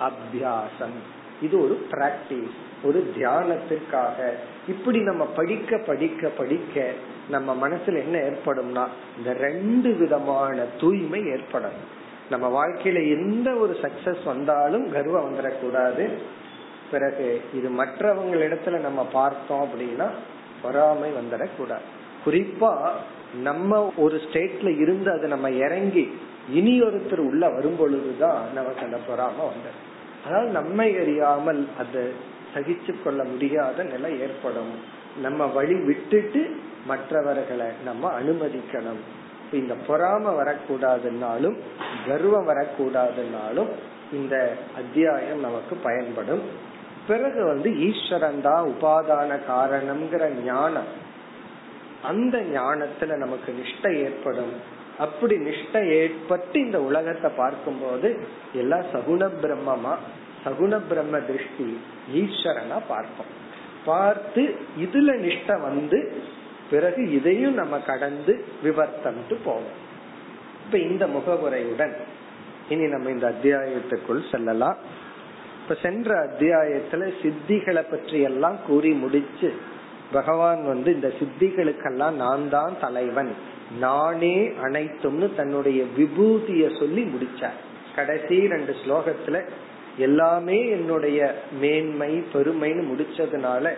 [0.00, 0.96] அபியாசம்.
[1.42, 4.30] இது ஒரு பிராக்டிஸ் ஒரு தியானத்திற்காக.
[4.68, 6.92] இப்படி நம்ம படிக்க படிக்க படிக்க
[7.30, 8.86] நம்ம மனசுல என்ன ஏற்படும்னா
[9.18, 12.04] இந்த ரெண்டு விதமான தூய்மை ஏற்படும்.
[12.30, 16.08] நம்ம வாழ்க்கையில எந்த ஒரு சக்சஸ் வந்தாலும் கர்வம் வந்துடக்கூடாது
[16.90, 20.08] பிறகு இது மற்றவங்களிடத்துல நம்ம பார்த்தோம் அப்படின்னா
[20.62, 21.86] பொறாமை வந்துடக்கூடாது.
[22.26, 22.88] குறிப்பா
[23.42, 26.18] நம்ம ஒரு ஸ்டேட்ல இருந்து அது நம்ம இறங்கி
[26.52, 29.94] இனி ஒருத்தர் உள்ள வரும் பொழுதுதான் நமக்கு அந்த பொறாம வந்தது.
[30.26, 32.12] அதாவது நம்மை அறியாமல் அது
[32.54, 34.74] சகிச்சு கொள்ள முடியாத நிலை ஏற்படும்.
[35.22, 39.02] நம்ம வழி விட்டுட்டு மற்றவர்களை நம்ம அனுமதிக்கணும்.
[39.52, 41.56] இந்த பொறாம வரக்கூடாதுனாலும்
[42.06, 43.68] கர்வம் வரக்கூடாதுனாலும்
[44.12, 46.42] இந்த அத்தியாயம் நமக்கு பயன்படும்.
[47.08, 50.90] பிறகு வந்து ஈஸ்வரன் தான் உபாதான காரணம்ங்கிற ஞானம்.
[52.02, 54.54] அந்த ஞானத்துல நமக்கு நிஷ்டை ஏற்படும்.
[54.98, 58.08] அப்படி நிஷ்டை ஏற்பட்டு இந்த உலகத்தை பார்க்கும்போது
[58.54, 59.94] எல்லாம் சகுண பிரம்மமா
[60.44, 61.68] சகுண பிரம்ம திருஷ்டி
[62.14, 63.32] ஈஸ்வரனா பார்ப்போம்.
[63.84, 64.42] பார்த்து
[64.78, 65.98] இதுல நிஷ்ட வந்து
[66.70, 68.32] பிறகு இதையும் நம்ம கடந்து
[68.64, 69.76] விவர்த்தம்ட்டு போவோம்.
[70.64, 71.94] இப்ப இந்த முகவுரையுடன்
[72.68, 74.78] இனி நம்ம இந்த அத்தியாயத்துக்குள் செல்லலாம்.
[75.68, 79.54] இப்ப சென்ற அத்தியாயத்துல சித்திகளை பற்றி எல்லாம் கூறி முடிச்சு
[80.12, 83.34] பகவான் வந்து இந்த சித்திகளுக்கெல்லாம் நான் தான் தலைவன்.
[83.80, 87.58] நானே அனைத்தும்னு தன்னுடைய விபூதிய சொல்லி முடிச்சார்.
[87.96, 89.48] கடைசி ரெண்டு ஸ்லோகத்துல
[89.96, 93.72] எல்லாமே என்னுடைய மேன்மை பெருமைன்னு முடிச்சதுனால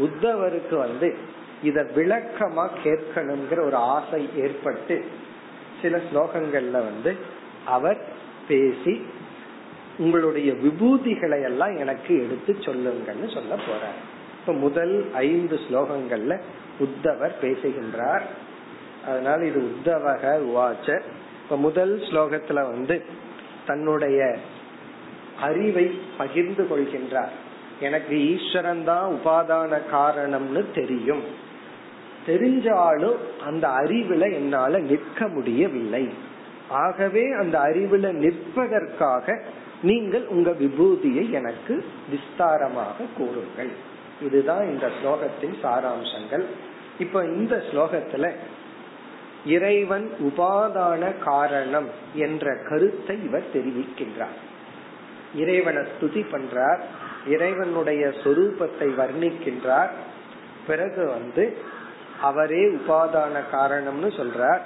[0.00, 1.16] உத்தவருக்கு வந்து
[1.62, 5.04] இத விளக்கமா கேட்கணுங்கிற ஒரு ஆசை ஏற்பட்டு
[5.82, 7.16] சில ஸ்லோகங்கள்ல வந்து
[7.66, 7.98] அவர்
[8.48, 9.06] பேசி
[9.98, 13.98] உங்களுடைய விபூதிகளை எல்லாம் எனக்கு எடுத்து சொல்லுங்கன்னு சொல்ல போறார்.
[14.40, 16.40] இப்ப முதல் ஐந்து ஸ்லோகங்கள்ல
[16.80, 18.22] உத்தவர் பேசுகின்றார்.
[19.06, 21.00] அதனால இது உத்தவக உவாச்ச.
[21.42, 23.04] இப்ப முதல் ஸ்லோகத்துல வந்து
[23.66, 24.36] தன்னுடைய
[25.40, 27.32] அறிவை பகிர்ந்து கொள்கின்றார்.
[27.80, 31.22] எனக்கு ஈஸ்வரன் தான் உபாதான காரணம்னு தெரியும்.
[32.26, 36.08] தெரிஞ்சாலும் அந்த அறிவுல என்னால நிற்க முடியவில்லை.
[36.68, 39.42] ஆகவே அந்த அறிவுல நிற்பதற்காக
[39.82, 43.70] நீங்கள் உங்க விபூதியை எனக்கு விஸ்தாரமாக கூறுங்கள்.
[44.22, 46.44] இதுதான் இந்த ஸ்லோகத்தின் சாராம்சங்கள்.
[46.98, 48.30] இப்ப இந்த ஸ்லோகத்துல
[49.44, 54.38] இறைவன் உபாதான காரணம் என்ற கருத்தை இவர் தெரிவிக்கின்றார்.
[55.34, 56.80] இறைவனை ஸ்துதி பண்றார்
[57.26, 59.88] இறைவனுடைய சொரூபத்தை வர்ணிக்கின்றார்
[60.66, 61.56] பிறகு வந்து
[62.20, 64.60] அவரே உபாதான காரணம்னு சொல்றார்.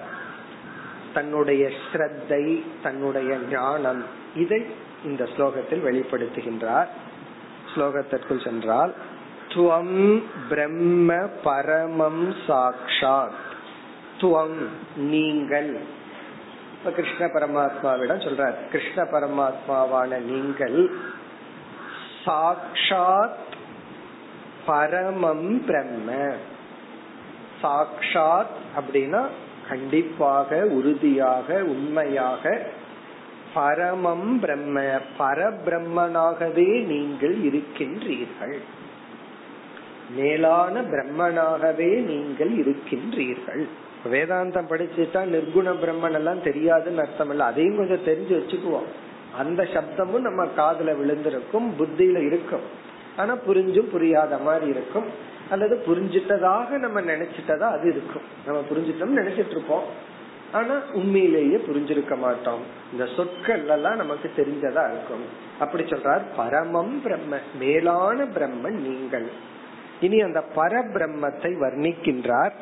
[1.14, 4.66] தன்னுடைய ஸ்ரத்தை தன்னுடைய ஞானம் இதை
[5.04, 6.86] இந்த ஸ்லோகத்தில் வெளிப்படுத்துகின்றார்.
[7.74, 8.94] ஸ்லோகத்திற்குள் சென்றால்
[9.48, 13.40] துவம் பிரம்ம பரமம் சாக்ஷாத்.
[14.20, 15.78] துவம் நீங்கள்.
[16.78, 18.54] இப்ப கிருஷ்ண பரமாத்மாவிடம் சொல்றார்.
[18.70, 20.90] கிருஷ்ண பரமாத்மாவான நீங்கள்
[22.26, 23.50] சாக்ஷாத்
[24.66, 26.34] பரமம் பிரம்ம.
[27.62, 29.26] சாக்ஷாத் அப்படின்னா
[29.68, 32.66] கண்டிப்பாக உறுதியாக உண்மையாக
[33.54, 34.80] பரமம் பிரம்ம
[35.18, 38.58] பரபிரம்மனாகவே நீங்கள் இருக்கின்றீர்கள்.
[40.16, 43.68] மேலான பிரம்மனாகவே நீங்கள் இருக்கின்றீர்கள்.
[44.12, 48.88] வேதாந்தம் படிச்சுட்டா நிர்குண பிரம்மன் எல்லாம் தெரியாதுன்னு அர்த்தம் இல்ல அதையும் கொஞ்சம் தெரிஞ்சு வச்சுக்குவோம்.
[49.38, 52.60] அந்த சப்தமும் நம்ம காதல விழுந்திருக்கும் புத்தியில இருக்கும்.
[53.16, 55.04] ஆனா புரிஞ்சும் புரியாத மாதிரி இருக்கும்.
[55.50, 58.22] அல்லது புரிஞ்சிட்டதாக நம்ம நினைச்சிட்டதா அது இருக்கும்.
[58.46, 59.84] நம்ம புரிஞ்சிட்டோம் நினைச்சிட்டு இருப்போம்.
[60.52, 62.60] ஆனா உண்மையிலேயே புரிஞ்சிருக்க மாட்டோம்.
[62.92, 65.24] இந்த சொற்கள் எல்லாம் நமக்கு தெரிஞ்சதா இருக்கும்.
[65.60, 69.26] அப்படி சொல்றார் பரமம் பிரம்ம மேலான பிரம்மன் நீங்கள்.
[70.00, 72.52] இனி அந்த பரபிரம்மத்தை வர்ணிக்கின்றார்.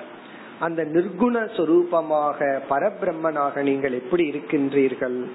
[0.61, 5.27] அந்த நிர்குண சொரூபமாக பரபிரம்மனாக நீங்கள் எப்படி இருக்கின்றீர்கள்?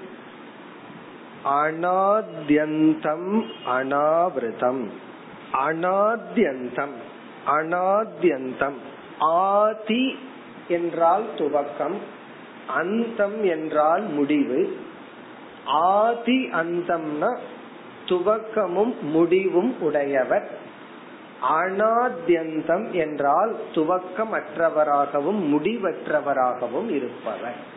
[1.44, 4.88] அனாத்யந்தம் அனாவிரதம்.
[5.52, 6.94] அனாத்யந்தம்
[7.46, 8.74] அனாத்யந்தம்.
[9.18, 10.18] ஆதி
[10.68, 11.94] என்றால் துவக்கம்.
[12.68, 14.78] அந்தம் என்றால் முடிவு.
[15.66, 17.38] ஆதி அந்தம்னா
[18.06, 20.50] துவக்கமும் முடிவும் உடையவர்.
[21.50, 27.74] அனாத்யந்தம் என்றால் துவக்கமற்றவராகவும் முடிவற்றவராகவும் இருப்பவர்.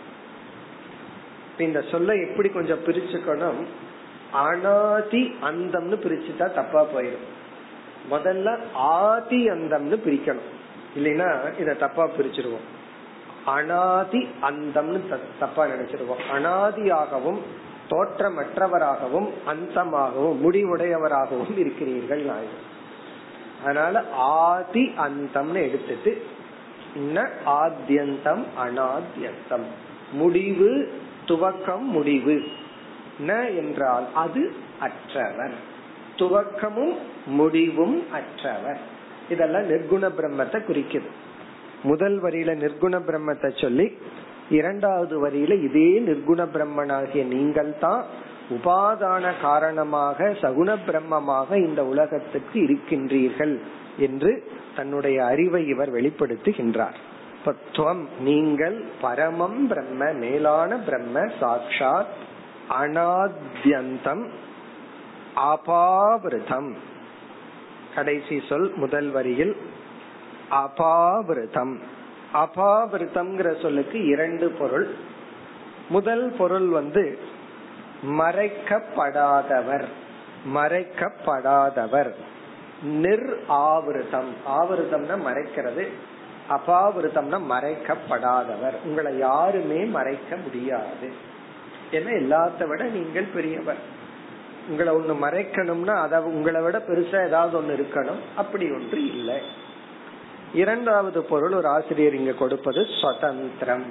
[1.58, 3.66] இந்த சொல்ல எப்படி கொஞ்சம் பிரிச்சுக்கணும்?
[4.32, 7.28] அனாதி அந்தம்னு பிரிச்சுட்டா தப்பா போயிடும்.
[8.12, 10.50] முதல்ல ஆதி அந்தம்னு பிரிக்கணும்.
[10.98, 12.68] இல்லைன்னா இத தப்பா பிரிச்சிருவோம்.
[13.56, 15.00] அனாதி அந்தம்னு
[15.40, 16.24] தப்பா நினைச்சிருவோம்.
[16.34, 17.40] அனாதியாகவும்
[17.90, 22.68] தோற்றமற்றவராகவும் அந்தமாகவும் முடிவுடையவராகவும் இருக்கிறீர்கள் நாயகம்
[23.62, 24.04] அதனால
[24.36, 26.12] ஆதி அந்தம்னு எடுத்துட்டு
[27.58, 29.68] ஆத்தியந்தம் அனாத்தியந்தம்
[30.12, 30.70] முடிவு
[31.28, 32.36] துவக்கம் முடிவு.
[33.28, 34.44] ந என்றால் அது
[34.80, 35.56] அற்றவர்.
[36.16, 38.80] துவக்கமும் முடிவும் அற்றவர்.
[39.30, 41.10] இதெல்லாம் நிர்குண பிரம்மத்தை குறிக்குது.
[41.84, 43.98] முதல் வரியில நிர்குண பிரம்மத்தை சொல்லி
[44.50, 48.04] இரண்டாவது வரியில இதே நிர்குண பிரம்மனாகிய நீங்கள் தான்
[48.50, 53.60] உபாதான காரணமாக சகுண பிரம்மமாக இந்த உலகத்துக்கு இருக்கின்றீர்கள்
[53.98, 56.98] என்று தன்னுடைய அறிவை இவர் வெளிப்படுத்துகின்றார்.
[57.46, 62.08] பத்துவம் நீங்கள் பரமம் பிரம்ம மேலான பிரம்ம சாட்சாத்
[62.82, 64.26] அனாத்யந்தம்
[65.36, 66.72] அபாவிரதம்
[67.96, 69.56] கடைசி சொல் முதல் வரியில்
[70.52, 71.78] அபாவிரதம்
[72.34, 74.96] அபாவிரதம்ங்கிற சொல்லுக்கு இரண்டு பொருள்.
[75.90, 77.20] முதல் பொருள் வந்து
[78.06, 79.86] மறைக்கப்படாதவர்.
[80.54, 82.14] மறைக்கப்படாதவர்.
[82.84, 85.88] நிர் ஆவிரதம் ஆவிரதம்னா மறைக்கிறது.
[86.50, 88.74] அபாவிரதம்னா மறைக்கப்படாதவர்.
[88.86, 91.14] உங்களை யாருமே மறைக்க முடியாது.
[91.92, 93.98] ஏன்னா எல்லாத்த விட நீங்கள் பெரியவர்.
[94.68, 98.20] உங்களை ஒண்ணு மறைக்கணும்னா அத உங்களை விட பெருசா ஏதாவது ஒண்ணு இருக்கணும்.
[98.36, 99.59] அப்படி ஒன்று இல்லை.
[100.54, 103.86] இரண்டாவது பொருள் ஒரு ஆசிரியர் இங்க கொடுப்பது சுதந்திரம்.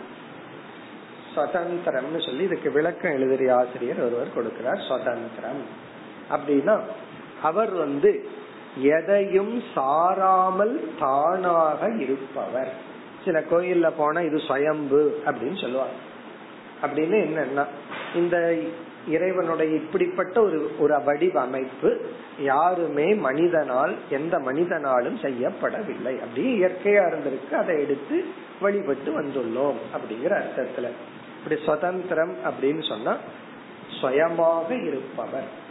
[1.36, 5.62] சுதந்திரம்னு சொல்லி இதுக்கு விளக்கம் எழுதிய ஆசிரியர் ஒருவர் கொடுக்கிறார் சுதந்திரம்.
[6.30, 6.80] அப்படின்னா
[7.42, 8.28] அவர் வந்து
[8.80, 12.72] எதையும் சாராமல் தானாக இருப்பவர்.
[13.24, 15.92] சில கோயில்ல போனா இது சுயம்பு அப்படின்னு சொல்லுவாங்க.
[16.82, 17.66] அப்படின்னு என்னன்னா
[18.14, 18.56] இந்த
[19.08, 22.00] இறைவனுடைய இப்படிப்பட்ட ஒரு ஒரு வடிவமைப்பு
[22.38, 26.20] யாருமே மனிதனால் எந்த மனிதனாலும் செய்யப்படவில்லை.
[26.20, 27.54] அப்படி இயற்கையா இருந்திருக்கு.
[27.54, 28.24] அதை எடுத்து
[28.60, 30.88] வழிபட்டு வந்துள்ளோம் அப்படிங்கிற அர்த்தத்துல.
[31.38, 33.16] இப்படி சுதந்திரம் அப்படின்னு சொன்னா
[34.00, 35.66] சுயமாக இருப்பவர்.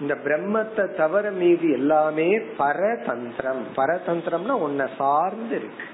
[0.00, 3.62] இந்த பிரம்மத்தை தவிர மீது எல்லாமே பரதந்திரம்.
[3.76, 5.84] பரதந்திரம்னா உன்னை சார்ந்து இருக்கு.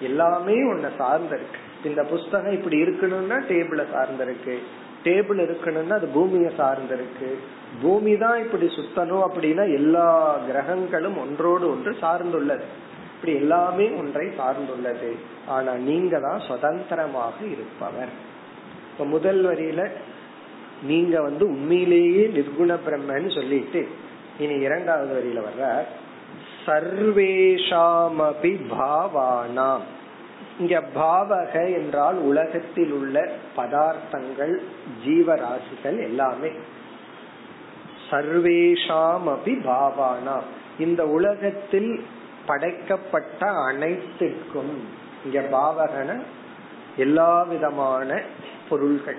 [0.00, 1.58] எல்லாமே உன்னை சார்ந்து இருக்கு.
[1.84, 4.62] இந்த புஸ்தகம் இப்படி இருக்கணும்னா டேபிள சார்ந்து இருக்கு.
[5.04, 7.30] டேபிள் இருக்கணும்னா அது பூமியை சார்ந்து இருக்கு
[7.82, 10.06] பூமி தான் இப்படி சுத்தணும் அப்படின்னா எல்லா
[10.46, 12.66] கிரகங்களும் ஒன்றோடு ஒன்று சார்ந்துள்ளது.
[13.14, 15.10] இப்படி எல்லாமே ஒன்றை சார்ந்துள்ளது.
[15.46, 18.12] ஆனா நீங்க தான் சுதந்திரமாக இருப்பவர்.
[18.92, 19.82] இப்ப முதல் வரியில
[20.82, 23.88] நீங்க வந்து உண்மையிலேயே நிர்குண பிரம்மன்னு சொல்லிட்டு
[24.38, 25.64] இனி இரண்டாவது வரியில வர்ற
[26.66, 29.86] சர்வேஷாமபி பாவானாம்.
[30.60, 34.62] இங்க பாவக என்றால் உலகத்தில் உள்ள பதார்த்தங்கள்
[35.06, 36.50] ஜீவராசிகள் எல்லாமே.
[38.10, 40.40] சர்வேஷாம் அபி பாவானா.
[40.78, 42.04] இந்த உலகத்தில்
[42.46, 44.74] படைக்கப்பட்ட அனைத்துக்கும்
[45.24, 46.22] இங்க பாவகன
[46.96, 48.20] எல்லா விதமான
[48.68, 49.18] பொருள்கள்.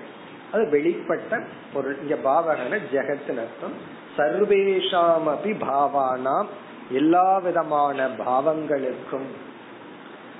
[0.52, 1.96] அது வெளிப்பட்ட பொருள்.
[2.02, 3.76] இங்க பாவகன ஜெகத்தின் அர்த்தம்.
[4.16, 6.46] சர்வேஷாம் அபி பாவானாம்
[6.90, 9.28] எல்லா விதமான பாவங்களுக்கும்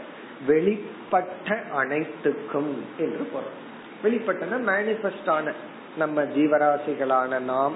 [0.48, 3.68] வெளிப்பட்ட அனைத்துக்கும் என்று பொருள்.
[4.04, 5.52] வெளிப்பட்டன மேனிபெஸ்ட் ஆன
[5.96, 7.72] நம்ம ஜீவராசிகளான நாம்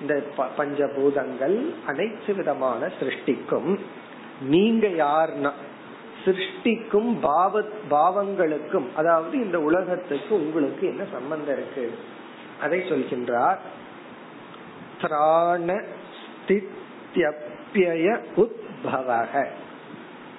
[0.00, 0.22] இந்த
[0.58, 3.78] பஞ்சபூதங்கள் அனைத்து விதமான சிருஷ்டிக்கும்.
[4.42, 5.52] நீங்க யார்னா
[6.24, 11.98] சிருஷ்டிக்கும் பாவ பாவங்களுக்கும் அதாவது இந்த உலகத்துக்கு உங்களுக்கு என்ன சம்பந்தம் இருக்கு?
[12.60, 13.58] அதை சொல்கின்றார்.
[15.00, 15.84] திராண
[17.14, 19.46] ஸ்தித்யப்யய உத்பவக.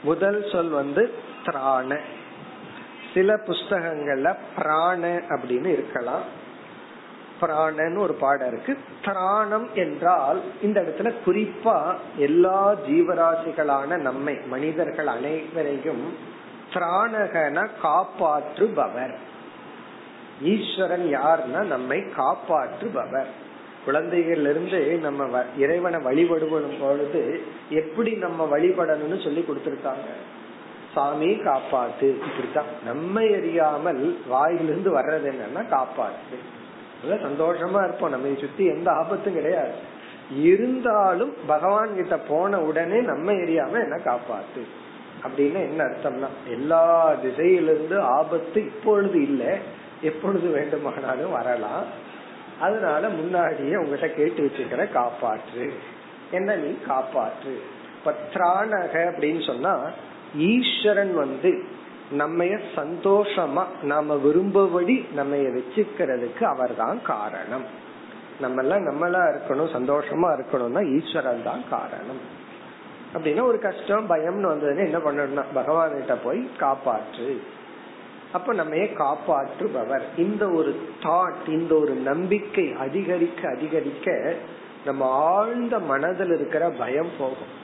[0.04, 1.14] முதல் சொல் வந்து
[1.46, 2.00] திராண.
[3.14, 6.22] சில புஸ்தகங்கள்ல பிராண அப்படின்னு இருக்கலாம்.
[7.42, 8.78] பிராணன்னு ஒரு பாடம் இருக்கு.
[9.06, 16.14] திராணம் என்றால் இந்த இடத்துல குறிப்பா எல்லா ஜீவராசிகளான நம்மை மனிதர்கள் அனைவரையும்
[16.74, 19.14] திராணகன காப்பாற்றுபவர்.
[20.42, 23.28] ஈஸ்வரன் யார்னா நம்மை காப்பாற்றுபவர்.
[23.88, 30.10] குழந்தைகள்ல இருந்து நம்ம இறைவனை வழிபடுவதும் பொழுது எப்படி நம்ம வழிபடணும்னு சொல்லி கொடுத்திருக்காங்க.
[30.94, 32.65] சாமி காப்பாத்து இப்படித்தான்.
[32.86, 36.38] நம்ம எரியாமல் வாயிலிருந்து வர்றது என்னன்னா காப்பாத்து.
[37.10, 38.10] சந்தோஷமா இருப்போம்.
[38.10, 39.72] நம்ம சுத்தி எந்த ஆபத்தும் கிடையாது.
[40.38, 44.62] இருந்தாலும் பகவான் கிட்ட போன உடனே நம்ம எரியாம என்ன காப்பாத்து?
[45.24, 49.58] அப்படின்னு என்ன அர்த்தம்னா எல்லா திசையிலிருந்து ஆபத்து இப்பொழுது இல்லை.
[50.02, 52.08] எப்பொழுது வேண்டுமானாலும் வரலாம்.
[52.60, 55.69] அதனால முன்னாடியே உங்ககிட்ட கேட்டு வச்சுக்கிற காப்பாற்று.
[56.32, 57.54] என்ன நீ காப்பாற்று?
[58.06, 59.80] பத்ராணக அப்படின்னு சொன்னா
[60.38, 61.63] ஈஸ்வரன் வந்து
[62.12, 62.43] நம்ம
[62.76, 67.65] சந்தோஷமா நாம விரும்பபடி நம்ம வச்சுக்கிறதுக்கு அவர் தான் காரணம்.
[68.39, 72.22] நம்ம எல்லாம் நம்மளா இருக்கணும் சந்தோஷமா இருக்கணும்னா ஈஸ்வரன் தான் காரணம்.
[73.13, 77.41] அப்படின்னா ஒரு கஷ்டம் பயம்னு வந்ததுன்னா என்ன பண்ணணும்னா பகவான் கிட்ட போய் காப்பாற்று.
[78.34, 80.02] அப்ப நம்ம காப்பாற்றுபவர்.
[80.18, 84.36] இந்த ஒரு தாட் இந்த ஒரு நம்பிக்கை அதிகரிக்க அதிகரிக்க
[84.86, 87.58] நம்ம ஆழ்ந்த மனதில் இருக்கிற பயம் போகும்.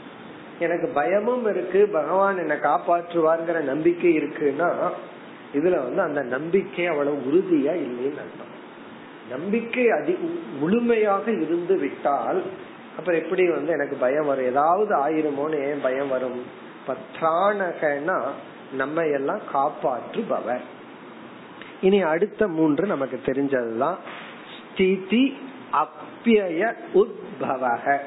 [0.59, 4.71] எனக்கு பயமும் இருக்கு பகவான் என்ன காப்பாற்றுவார்ங்கிற நம்பிக்கை இருக்குன்னா
[5.53, 8.53] இதுல வந்து அந்த நம்பிக்கை அவ்வளவு உறுதியா இல்லைன்னு அர்த்தம்.
[9.29, 10.17] நம்பிக்கை அதி
[10.59, 12.43] முழுமையாக இருந்து விட்டால்
[12.97, 14.45] அப்புறம் எப்படி வந்து எனக்கு பயம் வரும்?
[14.45, 16.43] ஏதாவது ஆயிருமோன்னு ஏன் பயம் வரும்?
[16.87, 18.21] பத்ரானகனா
[18.71, 20.59] நம்ம எல்லாம் காப்பாற்றுபவர்.
[21.81, 23.95] இனி அடுத்த மூன்று நமக்கு தெரிஞ்சதுதான்
[24.59, 25.37] ஸ்திதி
[25.73, 27.97] அப்பிய உத்பவக.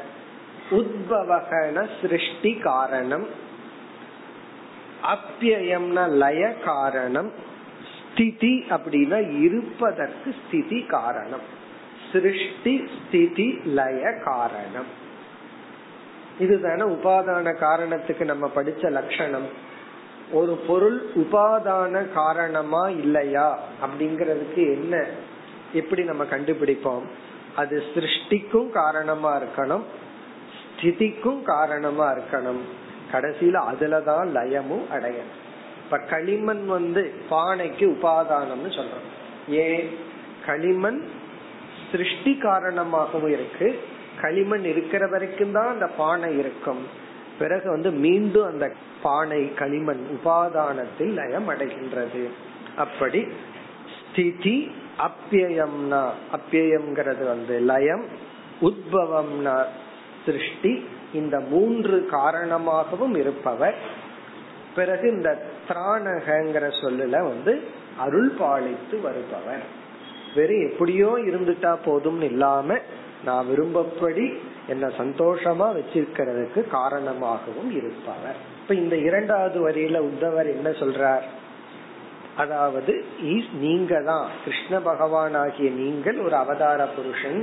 [0.70, 3.26] உத்பவகன சிருஷ்டி காரணம்.
[5.02, 7.32] அப்பியம்னா லய காரணம்.
[8.12, 11.56] ஸ்திதி அப்படின்னா இருப்பதற்கு ஸ்திதி காரணம்.
[12.12, 15.06] சிருஷ்டி ஸ்திதி லய காரணம்.
[16.40, 19.76] இதுதான உபாதான காரணத்துக்கு நம்ம படிச்ச லட்சணம்.
[20.32, 25.04] ஒரு பொருள் உபாதான காரணமா இல்லையா அப்படிங்கறதுக்கு என்ன
[25.72, 27.02] எப்படி நம்ம கண்டுபிடிப்போம்?
[27.56, 29.82] அது சிருஷ்டிக்கும் காரணமா இருக்கணும்
[30.76, 32.60] ஸ்திதிக்கும் காரணமா இருக்கணும்.
[33.12, 35.36] கடைசியில அதுலதான் லயமும் அடையணும்.
[35.84, 39.50] இப்ப களிமண் வந்து பானைக்கு உபாதானம்னு சொல்றோம்.
[39.50, 39.96] ஏன்?
[40.46, 41.08] களிமண்
[41.90, 43.80] சிருஷ்டி காரணமாகவும் இருக்கு.
[44.20, 47.06] களிமண் இருக்கிற வரைக்கும் தான் அந்த பானை இருக்கும்.
[47.38, 48.72] பிறகு வந்து மீண்டும் அந்த
[49.02, 52.22] பானை களிமண் உபாதானத்தில் லயம் அடைகின்றது.
[52.76, 53.26] அப்படி
[53.96, 54.70] ஸ்திதி
[55.06, 56.02] அப்பியம்னா
[56.36, 58.04] அப்பியம்ங்கிறது வந்து லயம்
[58.60, 59.64] உத்பவம்னா
[60.24, 63.78] சிருஷ்டி இந்த மூன்று காரணமாகவும் இருப்பவர்.
[64.74, 65.30] பிறகு இந்த
[65.68, 67.62] திராணகங்கிற சொல்லுல வந்து
[67.98, 69.64] அருள் பாலித்து வருபவர்.
[70.34, 72.78] வெறும் எப்படியோ இருந்துட்டா போதும் இல்லாம
[73.24, 74.26] நான் விரும்பப்படி
[74.68, 78.38] என்ன சந்தோஷமா வச்சிருக்கிறதுக்கு காரணமாகவும் இருப்பவர்.
[78.62, 81.26] இப்ப இந்த இரண்டாவது வரியில உத்தவர் என்ன சொல்றார்?
[82.36, 82.92] அதாவது
[83.60, 87.40] நீங்க தான் கிருஷ்ண பகவான் ஆகிய நீங்கள் ஒரு அவதார புருஷன்.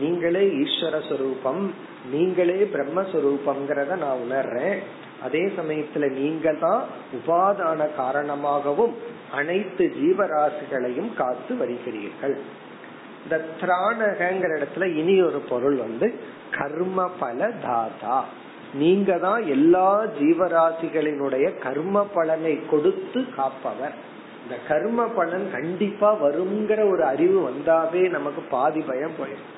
[0.00, 1.62] நீங்களே ஈஸ்வர சுரூபம்.
[2.10, 4.78] நீங்களே பிரம்மஸ்வரூபம்ங்கிறத நான் உணர்றேன்.
[5.22, 6.82] அதே சமயத்துல நீங்க தான்
[7.18, 8.94] உபாதான காரணமாகவும்
[9.32, 12.36] அனைத்து ஜீவராசிகளையும் காத்து வருகிறீர்கள்.
[13.28, 16.06] இந்த திராணகங்கிற இடத்துல இனி ஒரு பொருள் வந்து
[16.50, 18.18] கர்ம பல தாதா
[18.74, 23.94] நீங்க தான் எல்லா ஜீவராசிகளினுடைய கர்ம பலனை கொடுத்து காப்பவர்.
[24.42, 29.52] இந்த கர்ம பலன் கண்டிப்பா வருங்கிற ஒரு அறிவு வந்தாவே நமக்கு பாதி பயம் போயிடும்.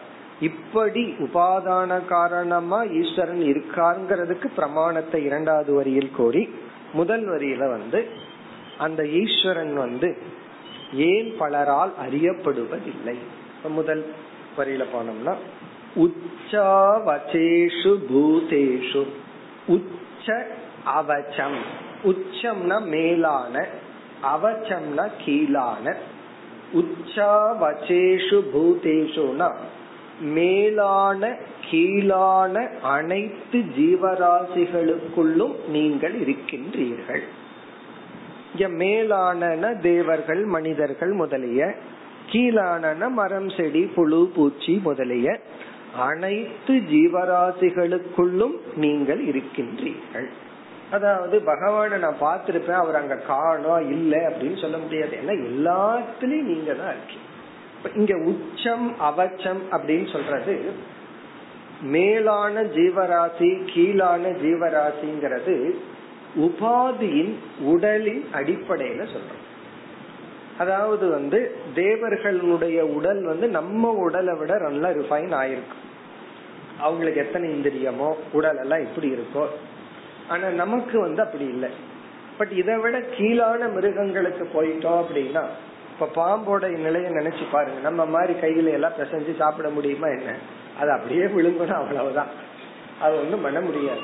[0.41, 6.55] இப்படி உபாதான காரணமா ஈஸ்வரன் இருக்காருங்கிறதுக்கு பிரமாணத்தை இரண்டாவது வரியில் கோரி
[6.93, 8.09] முதல் வரியில வந்து
[8.79, 10.19] அந்த ஈஸ்வரன் வந்து
[10.93, 13.17] ஏன் பலரால் அறியப்படுவதில்லை?
[13.69, 14.13] முதல்
[14.59, 15.35] வரியில போனோம்னா
[15.97, 19.07] உச்சாவச்சேஷு பூதேஷு.
[19.67, 20.47] உச்ச
[20.87, 21.59] அவச்சம்.
[22.05, 23.67] உச்சம்னா மேலான
[24.35, 25.95] அவச்சம்னா கீழான.
[26.75, 29.51] உச்சாவச்சேஷு பூதேஷுனா
[30.21, 31.37] மேலான
[31.71, 37.25] கீழான அனைத்து ஜீவராசிகளுக்குள்ளும் நீங்கள் இருக்கின்றீர்கள்.
[38.53, 41.75] இங்க மேலான தேவர்கள் மனிதர்கள் முதலிய
[42.31, 45.41] கீழான மரம் செடி புழு பூச்சி முதலிய
[45.99, 50.29] அனைத்து ஜீவராசிகளுக்குள்ளும் நீங்கள் இருக்கின்றீர்கள்.
[50.91, 55.15] அதாவது பகவான நான் பார்த்திருப்பேன் அவர் அங்க காணும் இல்லை அப்படின்னு சொல்ல முடியாது.
[55.23, 57.31] ஏன்னா எல்லாத்துலயும் நீங்க தான் இருக்கீங்க
[57.95, 60.73] இங்க உச்சம் அவச்சம் அப்படின்னு சொல்றது
[61.81, 65.75] மேலான ஜீவராசி கீழான ஜீவராசிங்கிறது
[66.37, 69.43] உபாதியின் உடலின் அடிப்படையில சொல்றோம்.
[70.59, 75.83] அதாவது வந்து தேவர்களுடைய உடல் வந்து நம்ம உடலை விட நல்லா ரிஃபைன் ஆயிருக்கும்
[76.81, 79.45] அவங்களுக்கு எத்தனை இந்திரியமோ உடல் எல்லாம் எப்படி இருக்கோ
[80.29, 81.69] ஆனா நமக்கு வந்து அப்படி இல்லை.
[82.39, 85.45] பட் இதை விட கீழான மிருகங்களுக்கு போயிட்டோம் அப்படின்னா
[85.93, 87.81] இப்ப பாம்போட நிலையை நினைச்சு பாருங்க.
[87.81, 90.35] நம்ம மாதிரி கையில எல்லாம் பிசைஞ்சு சாப்பிட முடியுமா என்ன?
[90.81, 92.27] அது அப்படியே விழுங்கணும் அவ்வளவுதான்.
[93.01, 94.01] அது ஒண்ணும் பண்ண முடியாது.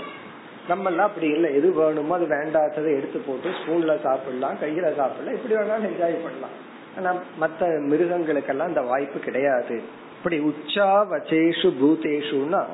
[0.68, 1.55] நம்ம எல்லாம் அப்படி இல்லை.
[1.55, 5.35] எது வேணுமோ அது வேண்டாததை எடுத்து போட்டு ஸ்பூன்ல சாப்பிடலாம் கையில சாப்பிடலாம்.
[5.35, 6.68] எப்படி வேணாலும் என்ஜாய் பண்ணலாம்.
[6.99, 9.83] ஆனா மத்த மிருகங்களுக்கெல்லாம் அந்த வாய்ப்பு கிடையாது.
[10.16, 12.64] இப்படி உச்சா வச்சேஷு பூதேஷுன்னா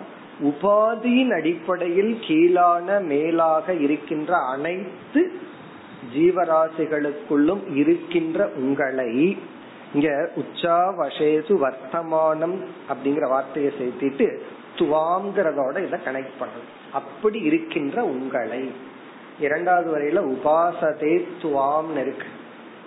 [0.43, 5.32] உபாதியின் அடிப்படையில் கீழான மேலாக இருக்கின்ற அனைத்து
[6.14, 9.39] ஜீவராசிகளுக்குள்ளும் இருக்கின்ற உங்களை
[9.95, 14.39] இங்க உச்சா வசேசு வர்த்தமானம் அப்படிங்கிற வார்த்தையை சேர்த்திட்டு
[14.76, 16.93] துவாங்கிறதோட இதை கனெக்ட் பண்ணணும்.
[16.93, 18.70] அப்படி இருக்கின்ற உங்களை.
[19.41, 22.26] இரண்டாவது வரையில உபாசதே துவாம் இருக்கு.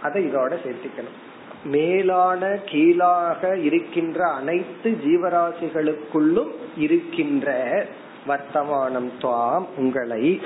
[0.02, 1.29] அதை இதோட சேர்த்திக்கணும்.
[1.64, 7.86] மேலான கீழாக இருக்கின்ற அனைத்து ஜீவராசிகளுக்குள்ளும் இருக்கின்ற
[8.28, 10.42] வர்த்தமானம் துவாம் உங்களை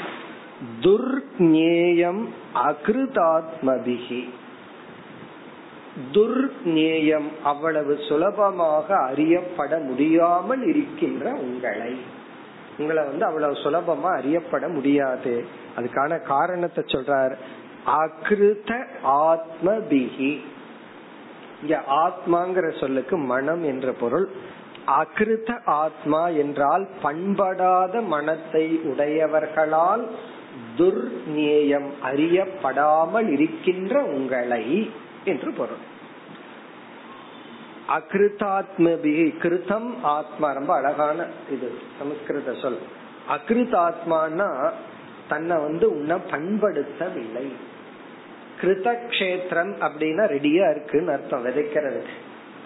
[0.81, 4.29] துர்நேயம் அகிருதாத்மபிகி.
[6.13, 11.95] துர்நேயம் அவ்வளவு சுலபமாக அறியப்பட முடியாமல் இருக்கின்ற உங்களை.
[12.77, 15.45] உங்களை வந்து அவ்வளவு சுலபமா அறியப்பட முடியாது.
[15.77, 17.35] அதுக்கான காரணத்தை சொல்றார்.
[17.85, 20.39] அகிருத ஆத்மபிகி.
[21.63, 24.27] இங்க ஆத்மாங்கிற சொல்லுக்கு மனம் என்ற பொருள்.
[24.99, 30.03] அகிருத்த ஆத்மா என்றால் பண்படாத மனத்தை உடையவர்களால்
[30.77, 34.65] துர்நேயம் அறியப்படாமல் இருக்கின்ற உங்களை
[35.23, 35.83] என்று பொருள்.
[37.89, 42.79] அகிருத்தாத்மபி கிருத்தம் ஆத்மா ரொம்ப அழகான இது சமஸ்கிருத சொல்.
[43.29, 44.49] அகிருத்தாத்மானா
[45.27, 47.47] தன்னை வந்து உன்னை பண்படுத்தவில்லை.
[48.63, 52.13] கிருத கஷேத்திரம் அப்படின்னா ரெடியா இருக்குன்னு அர்த்தம் விதைக்கிறதுக்கு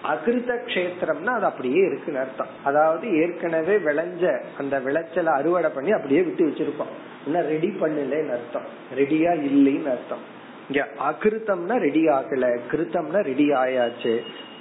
[0.02, 2.46] அகிருத கஷேத்திரம்னா அது அப்படியே இருக்குன்னு அர்த்தம்.
[2.64, 6.92] அதாவது ஏற்கனவே விளைஞ்ச அந்த விளைச்சலை அறுவடை பண்ணி அப்படியே விட்டு வச்சிருப்போம்.
[7.26, 8.68] இன்னும் ரெடி பண்ணலன்னு அர்த்தம்.
[8.96, 10.22] ரெடியா இல்லைன்னு அர்த்தம்.
[10.68, 14.14] இங்க அகிருத்தம்னா ரெடி ஆகல கிருத்தம்னா ரெடி ஆயாச்சு.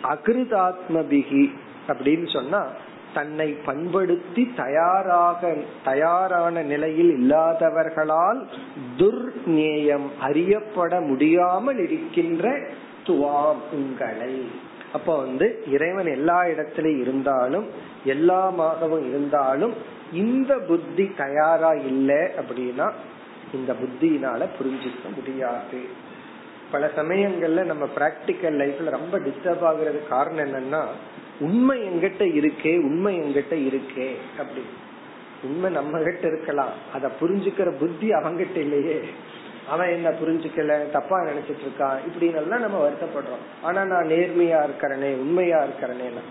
[0.04, 1.46] அகிருதாத்மபிகி
[1.88, 2.68] அப்படின்னு சொன்னா
[3.18, 5.51] தன்னை பண்படுத்தி தயாராக
[5.84, 8.41] தயாரான நிலையில் இல்லாதவர்களால்
[8.99, 12.45] துர்நேயம் அறியப்பட முடியாமல் இருக்கின்ற
[13.07, 14.34] துவாம் உங்களை.
[14.93, 17.68] அப்போ வந்து இறைவன் எல்லா இடத்திலும் இருந்தாலும்
[18.13, 19.76] எல்லாமாகவும் இருந்தாலும்
[20.24, 22.88] இந்த புத்தி தயாரா இல்லை அப்படின்னா
[23.53, 25.82] இந்த புத்தியினால புரிஞ்சுக்க முடியாது.
[26.72, 30.84] பல சமயங்கள்ல நம்ம பிராக்டிக்கல் லைஃப்ல ரொம்ப டிஸ்டர்ப் ஆகுறது காரணம் என்னன்னா
[31.39, 34.65] உண்மை எங்கிட்ட இருக்கே உண்மை எங்கிட்ட இருக்கே அப்படி.
[35.43, 36.70] உண்மை நம்ம கிட்ட இருக்கலாம்.
[36.93, 39.01] அத புரிஞ்சுக்கிற புத்தி அவங்கிட்ட இல்லையே.
[39.68, 43.45] அவன் என்ன புரிஞ்சுக்கல தப்பா நினைச்சிட்டு இருக்கான் இப்படின்னு எல்லாம் நம்ம வருத்தப்படுறோம்.
[43.61, 46.24] ஆனா நான் நேர்மையா இருக்கிறனே உண்மையா இருக்கிறனேன்னு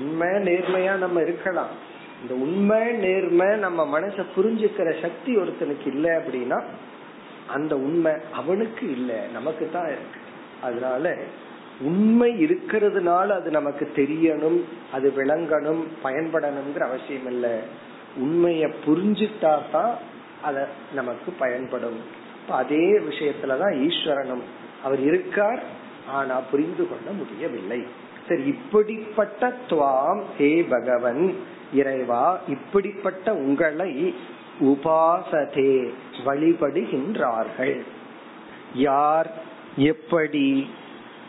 [0.00, 1.90] உண்மை நேர்மையா நம்ம இருக்கலாம்.
[2.22, 6.62] இந்த உண்மை நேர்மை நம்ம மனச புரிஞ்சுக்கிற சக்தி ஒருத்தனுக்கு இல்லை அப்படின்னா
[7.56, 10.20] அந்த உண்மை அவனுக்கு இல்லை நமக்கு தான் இருக்கு.
[10.66, 11.14] அதனால
[11.90, 14.58] உண்மை இருக்கிறதுனால அது நமக்கு தெரியணும்
[14.92, 17.54] அது விளங்கணும் பயன்படணுங்கிற அவசியம் இல்லை.
[18.24, 19.94] உண்மைய புரிஞ்சுட்டா தான்
[20.48, 20.66] அத
[20.98, 22.00] நமக்கு பயன்படும்.
[22.60, 24.44] அதே விஷயத்துலதான் ஈஸ்வரனும்
[24.86, 25.62] அவர் இருக்கார்
[26.18, 27.80] ஆனா புரிந்து கொள்ள முடியவில்லை.
[28.28, 31.22] சரி இப்படிப்பட்ட துவாம் ஹே பகவன்
[31.80, 32.24] இறைவா
[32.54, 33.92] இப்படிப்பட்ட உங்களை
[34.62, 35.92] உபாசதே
[36.24, 37.80] வழிபடுகின்றார்கள்.
[38.74, 39.32] யார்
[39.76, 40.70] எப்படி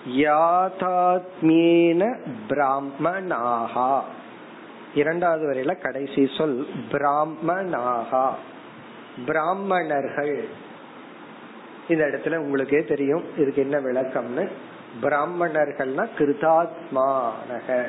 [0.10, 2.18] யாதாத்மேன
[2.50, 4.02] பிராமணாகா?
[4.96, 8.30] இரண்டாவது வரையில கடைசி சொல் பிராமணாகா.
[9.26, 10.48] பிராமணர்கள்.
[11.88, 14.48] இந்த இடத்துல உங்களுக்கே தெரியும் இதுக்கு என்ன விளக்கம்னு.
[15.02, 17.84] பிராமணர்கள்னா கிருதாத்மானக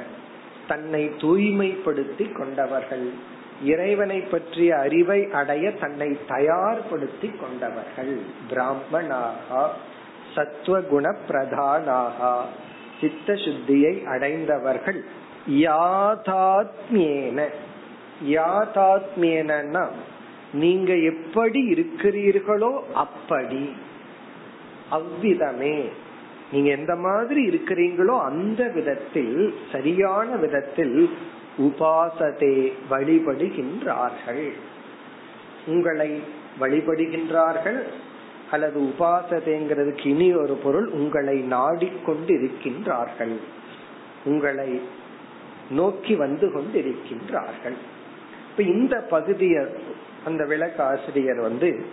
[0.68, 3.32] தன்னை தூய்மைப்படுத்தி கொண்டவர்கள்.
[3.64, 8.18] இறைவனை பற்றிய அறிவை அடைய தன்னை தயார்படுத்தி கொண்டவர்கள்.
[8.50, 9.62] பிராமணாகா
[10.34, 12.40] சத்வகுண பிரதானாகா
[13.00, 15.04] சித்த சுத்தியை அடைந்தவர்கள்.
[15.50, 17.48] யாதாத்மியேன.
[18.28, 19.86] யாதாத்மியனா
[20.52, 23.72] நீங்க எப்படி இருக்கிறீர்களோ அப்படி.
[24.90, 25.88] அவ்விதமே.
[26.52, 31.10] நீங்க எந்த மாதிரி இருக்கிறீங்களோ அந்த விதத்தில் சரியான விதத்தில்
[31.58, 34.52] உபாசதே வழிபடுகின்றார்கள்.
[35.66, 36.22] உங்களை
[36.60, 37.82] வழிபடுகின்றார்கள்
[38.50, 43.36] அல்லது உபாசதேங்கிறதுக்கு இனி ஒரு பொருள் உங்களை நாடிக்கொண்டு இருக்கின்றார்கள்
[44.24, 44.82] உங்களை
[45.70, 47.76] நோக்கி வந்து கொண்டிருக்கின்றார்கள்.
[48.50, 49.68] இப்ப இந்த பகுதிய
[50.24, 51.84] அந்த விளக்க ஆசிரியர் வந்து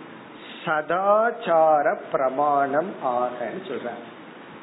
[0.64, 4.02] சதாச்சார பிரமாணம் ஆகன்னு சொல்றார்.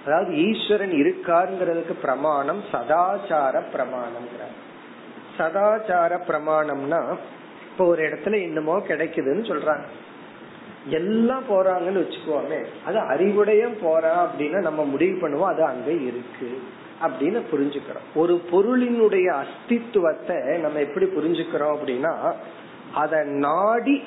[0.06, 4.28] அதாவது ஈஸ்வரன் இருக்காருங்கிறதுக்கு பிரமாணம் சதாச்சார பிரமாணம்
[5.40, 7.02] சதாச்சார பிரமாணம்னா
[7.72, 9.88] இப்ப ஒரு இடத்துல என்னமோ கிடைக்குதுன்னு சொல்றாங்க.
[10.90, 16.50] எல்லாம் போறாங்கன்னு வச்சுக்கோமே அது அறிவுடையும் போறா அப்படின்னா நம்ம முடிவு பண்ணுவோம் அது அங்க இருக்கு
[17.02, 18.08] அப்படின்னு புரிஞ்சுக்கிறோம்.
[18.16, 22.14] ஒரு பொருளினுடைய அஸ்தித்துவத்தை நம்ம எப்படி புரிஞ்சுக்கிறோம் அப்படின்னா
[22.94, 23.98] அத நாடி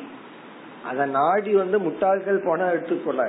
[0.90, 3.24] அத நாடி வந்து முட்டாள்கள் போனா எடுத்துக்கொள்ள.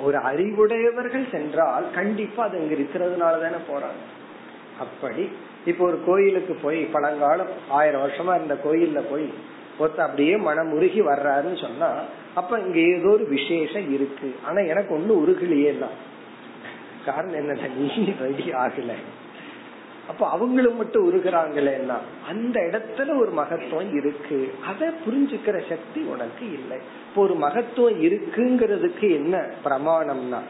[0.00, 4.02] ஒரு அறிவுடையவர்கள் சென்றால் கண்டிப்பா அது அங்க இருக்கிறதுனால தானே போறாங்க.
[4.80, 5.24] அப்படி
[5.66, 9.32] இப்ப ஒரு கோயிலுக்கு போய் பழங்காலம் ஆயிரம் வருஷமா இருந்த கோயில்ல போய்
[9.80, 11.90] ஒருத்த அப்படியே மனம் உருகி வர்றாருன்னு சொன்னா
[12.34, 14.34] அப்ப இங்க ஏதோ ஒரு விசேஷம் இருக்கு.
[14.44, 15.96] ஆனா எனக்கு ஒண்ணு உருகலையே தான்
[17.06, 18.92] காரணம் என்ன நீ ரெடி ஆகல.
[20.08, 21.96] அப்ப அவங்களும் மட்டும் உருகிறாங்களேன்னா
[22.28, 24.54] அந்த இடத்துல ஒரு மகத்துவம் இருக்கு.
[24.66, 26.78] அதை புரிஞ்சுக்கிற சக்தி உனக்கு இல்லை.
[27.08, 30.40] இப்போ ஒரு மகத்துவம் இருக்குங்கிறதுக்கு என்ன பிரமாணம்னா?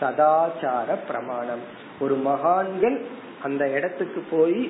[0.00, 1.58] சதாச்சார பிரமாணம்.
[2.00, 3.04] ஒரு மகான்கள்
[3.42, 4.60] அந்த இடத்துக்கு போய்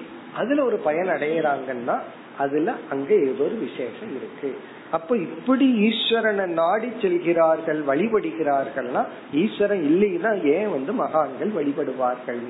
[0.40, 1.96] அதுல ஒரு பயன் அடையிறாங்கன்னா
[2.38, 4.50] அதுல அங்க ஏதோ ஒரு விசேஷம் இருக்கு.
[4.90, 9.02] அப்ப இப்படி ஈஸ்வரனை நாடி செல்கிறார்கள் வழிபடுகிறார்கள்னா
[9.42, 12.42] ஈஸ்வரன் இல்லைன்னா ஏன் வந்து மகான்கள் வழிபடுவார்கள்?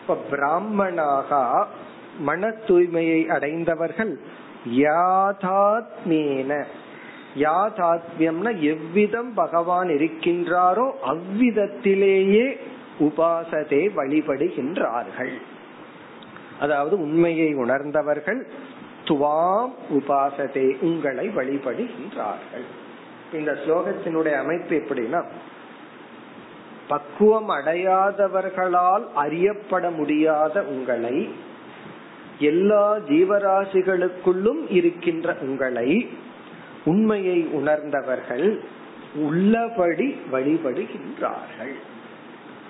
[0.00, 1.40] இப்ப பிராமணாக
[2.28, 4.12] மன தூய்மையை அடைந்தவர்கள்
[4.78, 6.52] யாதாத்மேன.
[7.44, 12.46] யாதாத்மியம்னா எவ்விதம் பகவான் இருக்கின்றாரோ அவ்விதத்திலேயே
[13.00, 15.34] உபாசத்தை வழிபடுகின்றார்கள்.
[16.60, 18.40] அதாவது உண்மையை உணர்ந்தவர்கள்
[19.04, 22.66] துவாம் உபாசதே உங்களை வழிபடுகின்றார்கள்.
[23.32, 25.20] இந்த ஸ்லோகத்தினுடைய அமைப்பு எப்படின்னா
[26.88, 31.16] பக்குவம் அடையாதவர்களால் அறியப்பட முடியாத உங்களை
[32.38, 35.88] எல்லா ஜீவராசிகளுக்குள்ளும் இருக்கின்ற உங்களை
[36.84, 38.46] உண்மையை உணர்ந்தவர்கள்
[39.14, 41.74] உள்ளபடி வழிபடுகின்றார்கள்.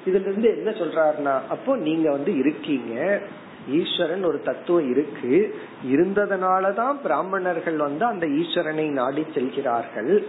[0.06, 2.94] இதுல இருந்து என்ன சொல்றாருன்னா அப்போ நீங்க வந்து இருக்கீங்க
[3.68, 5.58] ஈஸ்வரன் ஒரு தத்துவம் இருக்கு.
[5.86, 10.26] இருந்ததுனாலதான் பிராமணர்கள் வந்து அந்த ஈஸ்வரனை நாடி செல்கிறார்கள்.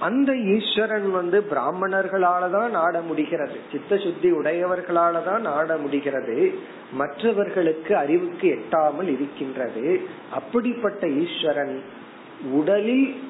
[0.00, 3.56] அந்த ஈஸ்வரன் வந்து பிராமணர்களாலதான் நாட முடிகிறது.
[3.72, 6.54] சித்த சுத்தி உடையவர்களாலதான் நாட முடிகிறது.
[6.92, 10.00] மற்றவர்களுக்கு அறிவுக்கு எட்டாமல் இருக்கின்றது.
[10.32, 11.82] அப்படிப்பட்ட ஈஸ்வரன்
[12.50, 13.22] உடலில்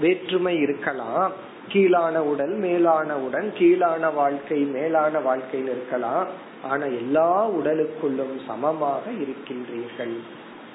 [0.00, 1.32] வேற்றுமை இருக்கலாம்.
[1.68, 6.26] கீழான உடல் மேலான உடன் கீழான வாழ்க்கை மேலான வாழ்க்கையில் இருக்கலாம்.
[6.68, 10.14] ஆனா எல்லா உடலுக்குள்ளும் சமமாக இருக்கின்றீர்கள்.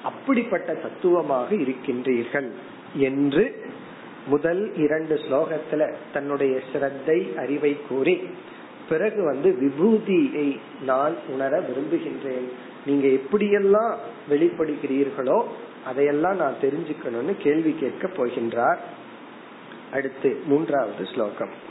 [0.02, 2.48] அப்படிப்பட்ட தத்துவமாக இருக்கின்றீர்கள்
[2.98, 3.44] என்று
[4.26, 8.28] முதல் இரண்டு ஸ்லோகத்துல தன்னுடைய சிரத்தை அறிவை கூறி
[8.88, 12.48] பிறகு வந்து விபூதியை நான் உணர விரும்புகின்றேன்.
[12.86, 13.92] நீங்க எப்படியெல்லாம்
[14.30, 15.44] வெளிப்படுகிறீர்களோ
[15.86, 18.80] அதையெல்லாம் நான் தெரிஞ்சுக்கணும்னு கேள்வி கேட்க போகின்றார்.
[19.92, 21.68] அடுத்து மூன்றாவது ஸ்லோகம்.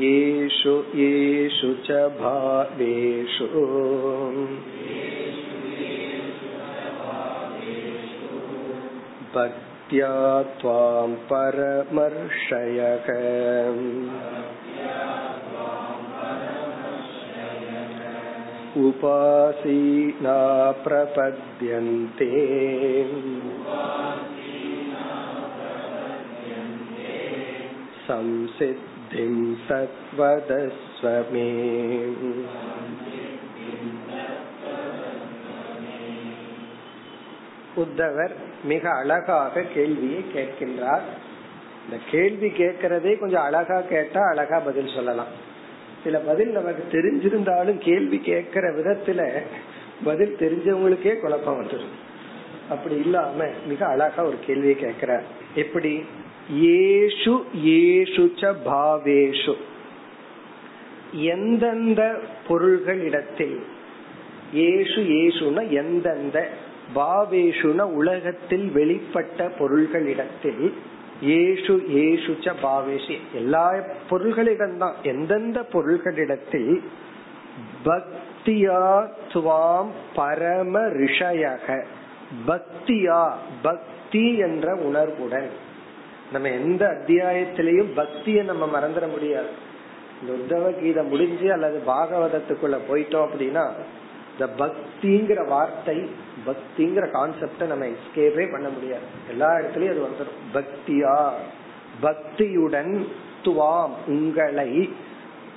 [0.00, 3.46] येषु येषु च भावेषु
[9.34, 10.14] भक्त्या
[10.60, 13.08] त्वां परमर्षयः
[18.86, 20.38] उपासीना
[20.84, 22.32] प्रपद्यन्ते
[28.08, 28.87] संसिद्धिं
[29.68, 31.48] तत्वदस्व मे
[37.76, 38.32] உத்தவர்
[38.64, 41.04] மிக அழகாக கேள்வியை கேட்கின்றார்
[41.84, 45.32] இந்த கேள்வி கேட்கறதே கொஞ்சம் அழகா கேட்டா அழகா பதில் சொல்லலாம்
[46.04, 49.20] சில பதில் நமக்கு தெரிஞ்சிருந்தாலும் கேள்வி கேட்கிற விதத்துல
[50.04, 51.96] பதில் தெரிஞ்சவங்களுக்கே குழப்பம் வந்துடும்
[52.68, 55.92] அப்படி இல்லாம மிக அழகா ஒரு கேள்வியை கேட்கிறார் எப்படி
[56.53, 59.53] ஏஷு ஏஷு ச பாவேஷு.
[61.11, 63.59] எந்தெந்த பொருள்களிடத்தில்
[64.53, 66.49] ஏஷு ஏசுன எந்தெந்த
[66.95, 70.73] பாவேஷுன உலகத்தில் வெளிப்பட்ட பொருள்களிடத்தில்
[71.23, 73.17] ஏஷு ஏஷு ச பாவேஷி.
[73.33, 73.73] எல்லா
[74.09, 76.81] பொருள்களிடம்தான் எந்தெந்த பொருள்களிடத்தில்
[77.85, 81.83] பக்தியா துவாம் பரம ரிஷயக.
[82.47, 83.31] பக்தியா
[83.61, 85.67] பக்தி என்ற உணர்வுடன்.
[86.31, 89.47] நம்ம எந்த அத்தியாயத்திலையும் பக்தியை நம்ம மறந்துட முடியாது.
[90.21, 93.71] இந்த உத்தவ கீதை முடிஞ்சு அல்லது பாகவதத்துக்குள்ள போயிட்டோம் அப்படின்னா
[94.31, 96.09] இந்த பக்திங்கிற வார்த்தை
[96.45, 99.03] பக்திங்கிற கான்செப்ட நம்ம எஸ்கேப்பே பண்ண முடியாது.
[99.29, 101.29] எல்லா இடத்துலயும் அது வந்துடும் பக்தியா?
[102.01, 103.07] பக்தியுடன்
[103.43, 104.89] துவாம் உங்களை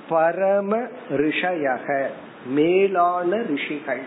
[0.09, 0.77] பரம
[1.11, 2.07] ரிஷயக
[2.45, 4.01] மேலான ரிஷிகள்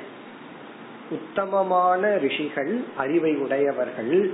[1.11, 4.33] உத்தமமான ரிஷிகள் அறிவை உடையவர்கள்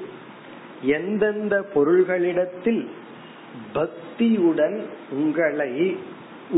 [0.91, 2.83] எந்தெந்த பொருள்களிடத்தில்
[3.75, 4.79] பக்தியுடன்
[5.13, 5.73] உங்களை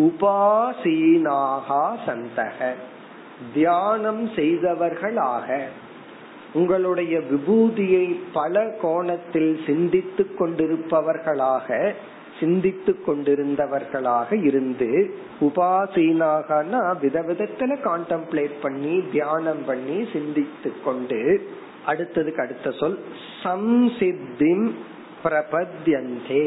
[0.08, 2.58] உபாசீனாகா சந்தக
[3.54, 5.48] தியானம் செய்தவர்களாக
[6.52, 11.68] உங்களுடைய விபூதியை பல கோணத்தில் சிந்தித்துக் கொண்டிருப்பவர்களாக
[12.40, 14.90] சிந்தித்துக் கொண்டிருந்தவர்களாக இருந்து
[15.40, 21.20] உபாசீனாகனா விதவிதத்துல கான்டம்ப்ளேட் பண்ணி தியானம் பண்ணி சிந்தித்துக் கொண்டு
[21.86, 22.98] அடுத்ததுக்கு அடுத்த சொல்
[23.42, 24.70] சம்சித்திம்
[25.24, 26.46] பிரபத்யந்தே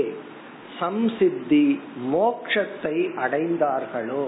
[0.79, 1.79] சம்சித்தி
[2.13, 4.27] மோக்ஷத்தை அடைந்தார்களோ?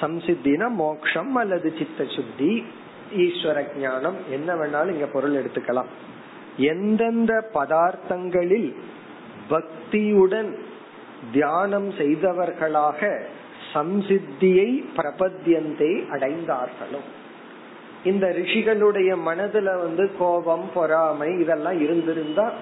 [0.00, 2.64] சம்சித்தினா மோக்ஷம் அல்லது சித்த சுத்தி
[3.16, 5.90] ஈஸ்வர ஞானம் என்ன வேணாலும் இங்க பொருள் எடுத்துக்கலாம்.
[6.56, 8.74] எந்தெந்த பதார்த்தங்களில்
[9.50, 10.50] பக்தியுடன்
[11.32, 13.00] தியானம் செய்தவர்களாக
[13.74, 17.00] சம்சித்தியை பிரபத்தியந்தை அடைந்தார்களோ?
[18.04, 22.52] இந்த ரிஷிகளுடைய மனதுல வந்து கோபம் பொறாமை இதெல்லாம் இருந்திருந்தா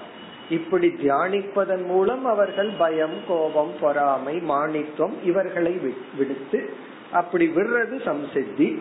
[0.50, 5.78] இப்படி தியானிப்பதன் மூலம் அவர்கள் பயம் கோபம் பொறாமை மாணித்துவம் இவர்களை
[6.18, 6.70] விடுத்து
[7.12, 8.78] அப்படி விடுறது சம்சித்தி.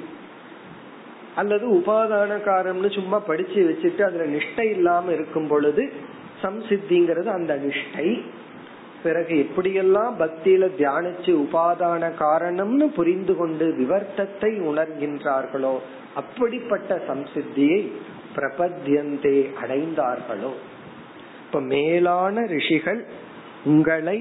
[1.36, 5.94] அல்லது உபாதான காரம்னு சும்மா படிச்சு வச்சுட்டு அதுல நிஷ்டை இல்லாம இருக்கும் பொழுது
[6.44, 8.22] சம்சித்திங்கிறது அந்த நிஷ்டை.
[9.06, 15.76] பிறகு எப்படியெல்லாம் பக்தியில தியானிச்சு உபாதான காரணம்னு புரிந்து கொண்டு விவர்த்தத்தை உணர்கின்றார்களோ
[16.16, 17.80] அப்படிப்பட்ட சம்சித்தியை
[18.38, 20.52] பிரபத்தியந்தே அடைந்தார்களோ.
[21.46, 23.02] இப்ப மேலான ரிஷிகள்
[23.66, 24.18] உங்களை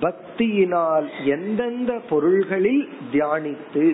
[0.00, 3.84] பக்தியினால் எந்தெந்த பொருள்களில் தியானித்து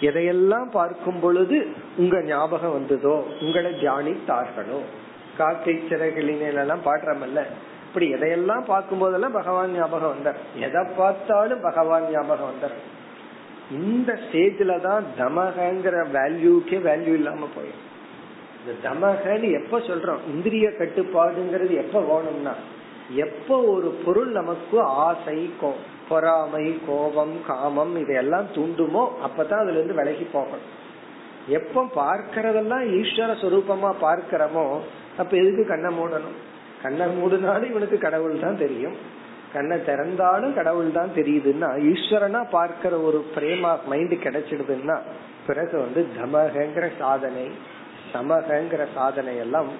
[0.00, 1.58] எதையெல்லாம் பார்க்கும் பொழுது
[1.96, 4.80] உங்க ஞாபகம் வந்ததோ உங்களை தியானித்தார்களோ.
[5.38, 7.40] காக்கை சிறகுகளினெல்லாம் பாடுறமல்ல?
[7.94, 10.38] அப்படி எதையெல்லாம் பார்க்கும் போதெல்லாம் பகவான் ஞாபகம் வந்தார்.
[10.66, 12.72] எதை பார்த்தாலும் பகவான் ஞாபகம் வந்தார்.
[13.70, 17.84] இந்த ஸ்டேஜ்ல தான் தமகங்கிற வேல்யூக்கே வேல்யூ இல்லாம போயிடும்
[18.60, 20.24] இந்த தமகன்னு எப்ப சொல்றோம்?
[20.32, 22.54] இந்திரிய கட்டுப்பாடுங்கிறது எப்ப வேணும்னா
[23.24, 25.38] எப்ப ஒரு பொருள் நமக்கு ஆசை
[26.08, 30.66] பொறாமை கோபம் காமம் இதையெல்லாம் தூண்டுமோ அப்பதான் அதுல இருந்து விலகி போகணும்.
[31.58, 34.66] எப்ப பார்க்கறதெல்லாம் ஈஸ்வர சுரூபமா பார்க்கிறோமோ
[35.18, 36.36] அப்ப எதுக்கு கண்ணை மூடணும்?
[36.84, 38.96] கண்ணை மூடினாலும் இவனுக்கு கடவுள் தான் தெரியும்.
[39.52, 44.96] கண்ணை திறந்தாலும் கடவுள் தான் தெரியுதுன்னா ஈஸ்வரனா பார்க்கிற ஒரு பிரேமா மைண்ட் கிடைச்சிடுதுன்னா
[45.46, 47.46] பிறகு வந்து தமகங்கிற சாதனை
[48.14, 49.70] சமகங்கிற சாதனை எல்லாம்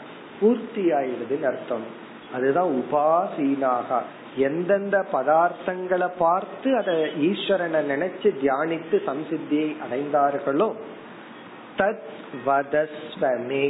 [0.40, 1.86] பூர்த்தி ஆயிடுதுன்னு அர்த்தம்.
[2.36, 3.98] அதுதான் உபாசீனாக.
[4.46, 6.94] எந்தெந்த பதார்த்தங்களை பார்த்து அதை
[7.28, 10.68] ஈஸ்வரனை நினைச்சு தியானித்து சம்சித்தியை அடைந்தார்களோ
[11.78, 12.08] தத்
[12.46, 13.68] வதஸ்வமே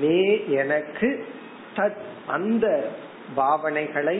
[0.00, 0.20] மே
[0.62, 1.10] எனக்கு
[1.76, 2.66] தத் அந்த
[3.36, 4.18] பாவனைகளை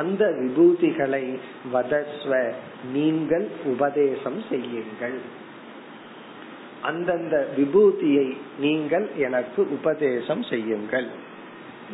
[0.00, 1.24] அந்த விபூதிகளை
[1.72, 2.32] வதஸ்வ
[2.92, 5.18] நீங்கள் உபதேசம் செய்யுங்கள்.
[6.82, 8.26] அந்தந்த விபூதியை
[8.58, 11.08] நீங்கள் எனக்கு உபதேசம் செய்யுங்கள்.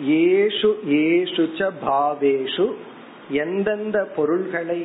[0.06, 0.70] ஏஷு
[1.02, 2.66] ஏஷு ச பாவேஷு
[3.30, 4.80] எந்தெந்த பொருள்களை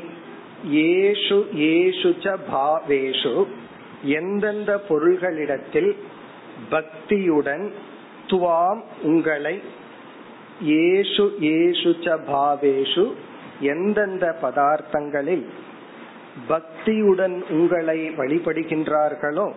[0.71, 3.33] ஏஷு ஏஷு ச பாவேஷு
[4.19, 5.91] எந்தெந்த பொருள்களிடத்தில்
[6.69, 7.65] பக்தியுடன்
[8.27, 9.55] துவாம் உங்களை
[10.61, 13.05] ஏஷு ஏஷு ச பாவேஷு
[13.61, 15.45] எந்தெந்த பதார்த்தங்களில்
[16.49, 19.53] பக்தியுடன் உங்களை வழிபடுகின்றார்களோ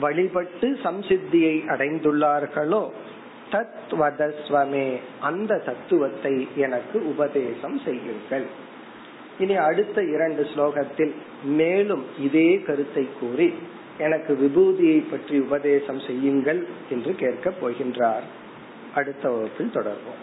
[0.00, 2.90] வழிபட்டு சம்சித்தியை அடைந்துள்ளார்களோ
[3.52, 8.46] தத்வதஸ்வமே அந்த தத்துவத்தை எனக்கு உபதேசம் செய்யுங்கள்.
[9.38, 11.12] இனி அடுத்த இரண்டு ஸ்லோகத்தில்
[11.44, 13.52] மேலும் இதே கருத்தை கூறி
[13.98, 18.26] எனக்கு விபூதியை பற்றி உபதேசம் செய்யுங்கள் என்று கேட்கப் போகின்றார்.
[18.94, 20.20] அடுத்த வகுப்பில் தொடர்வோம்.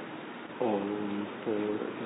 [0.60, 1.97] ஓம் போர்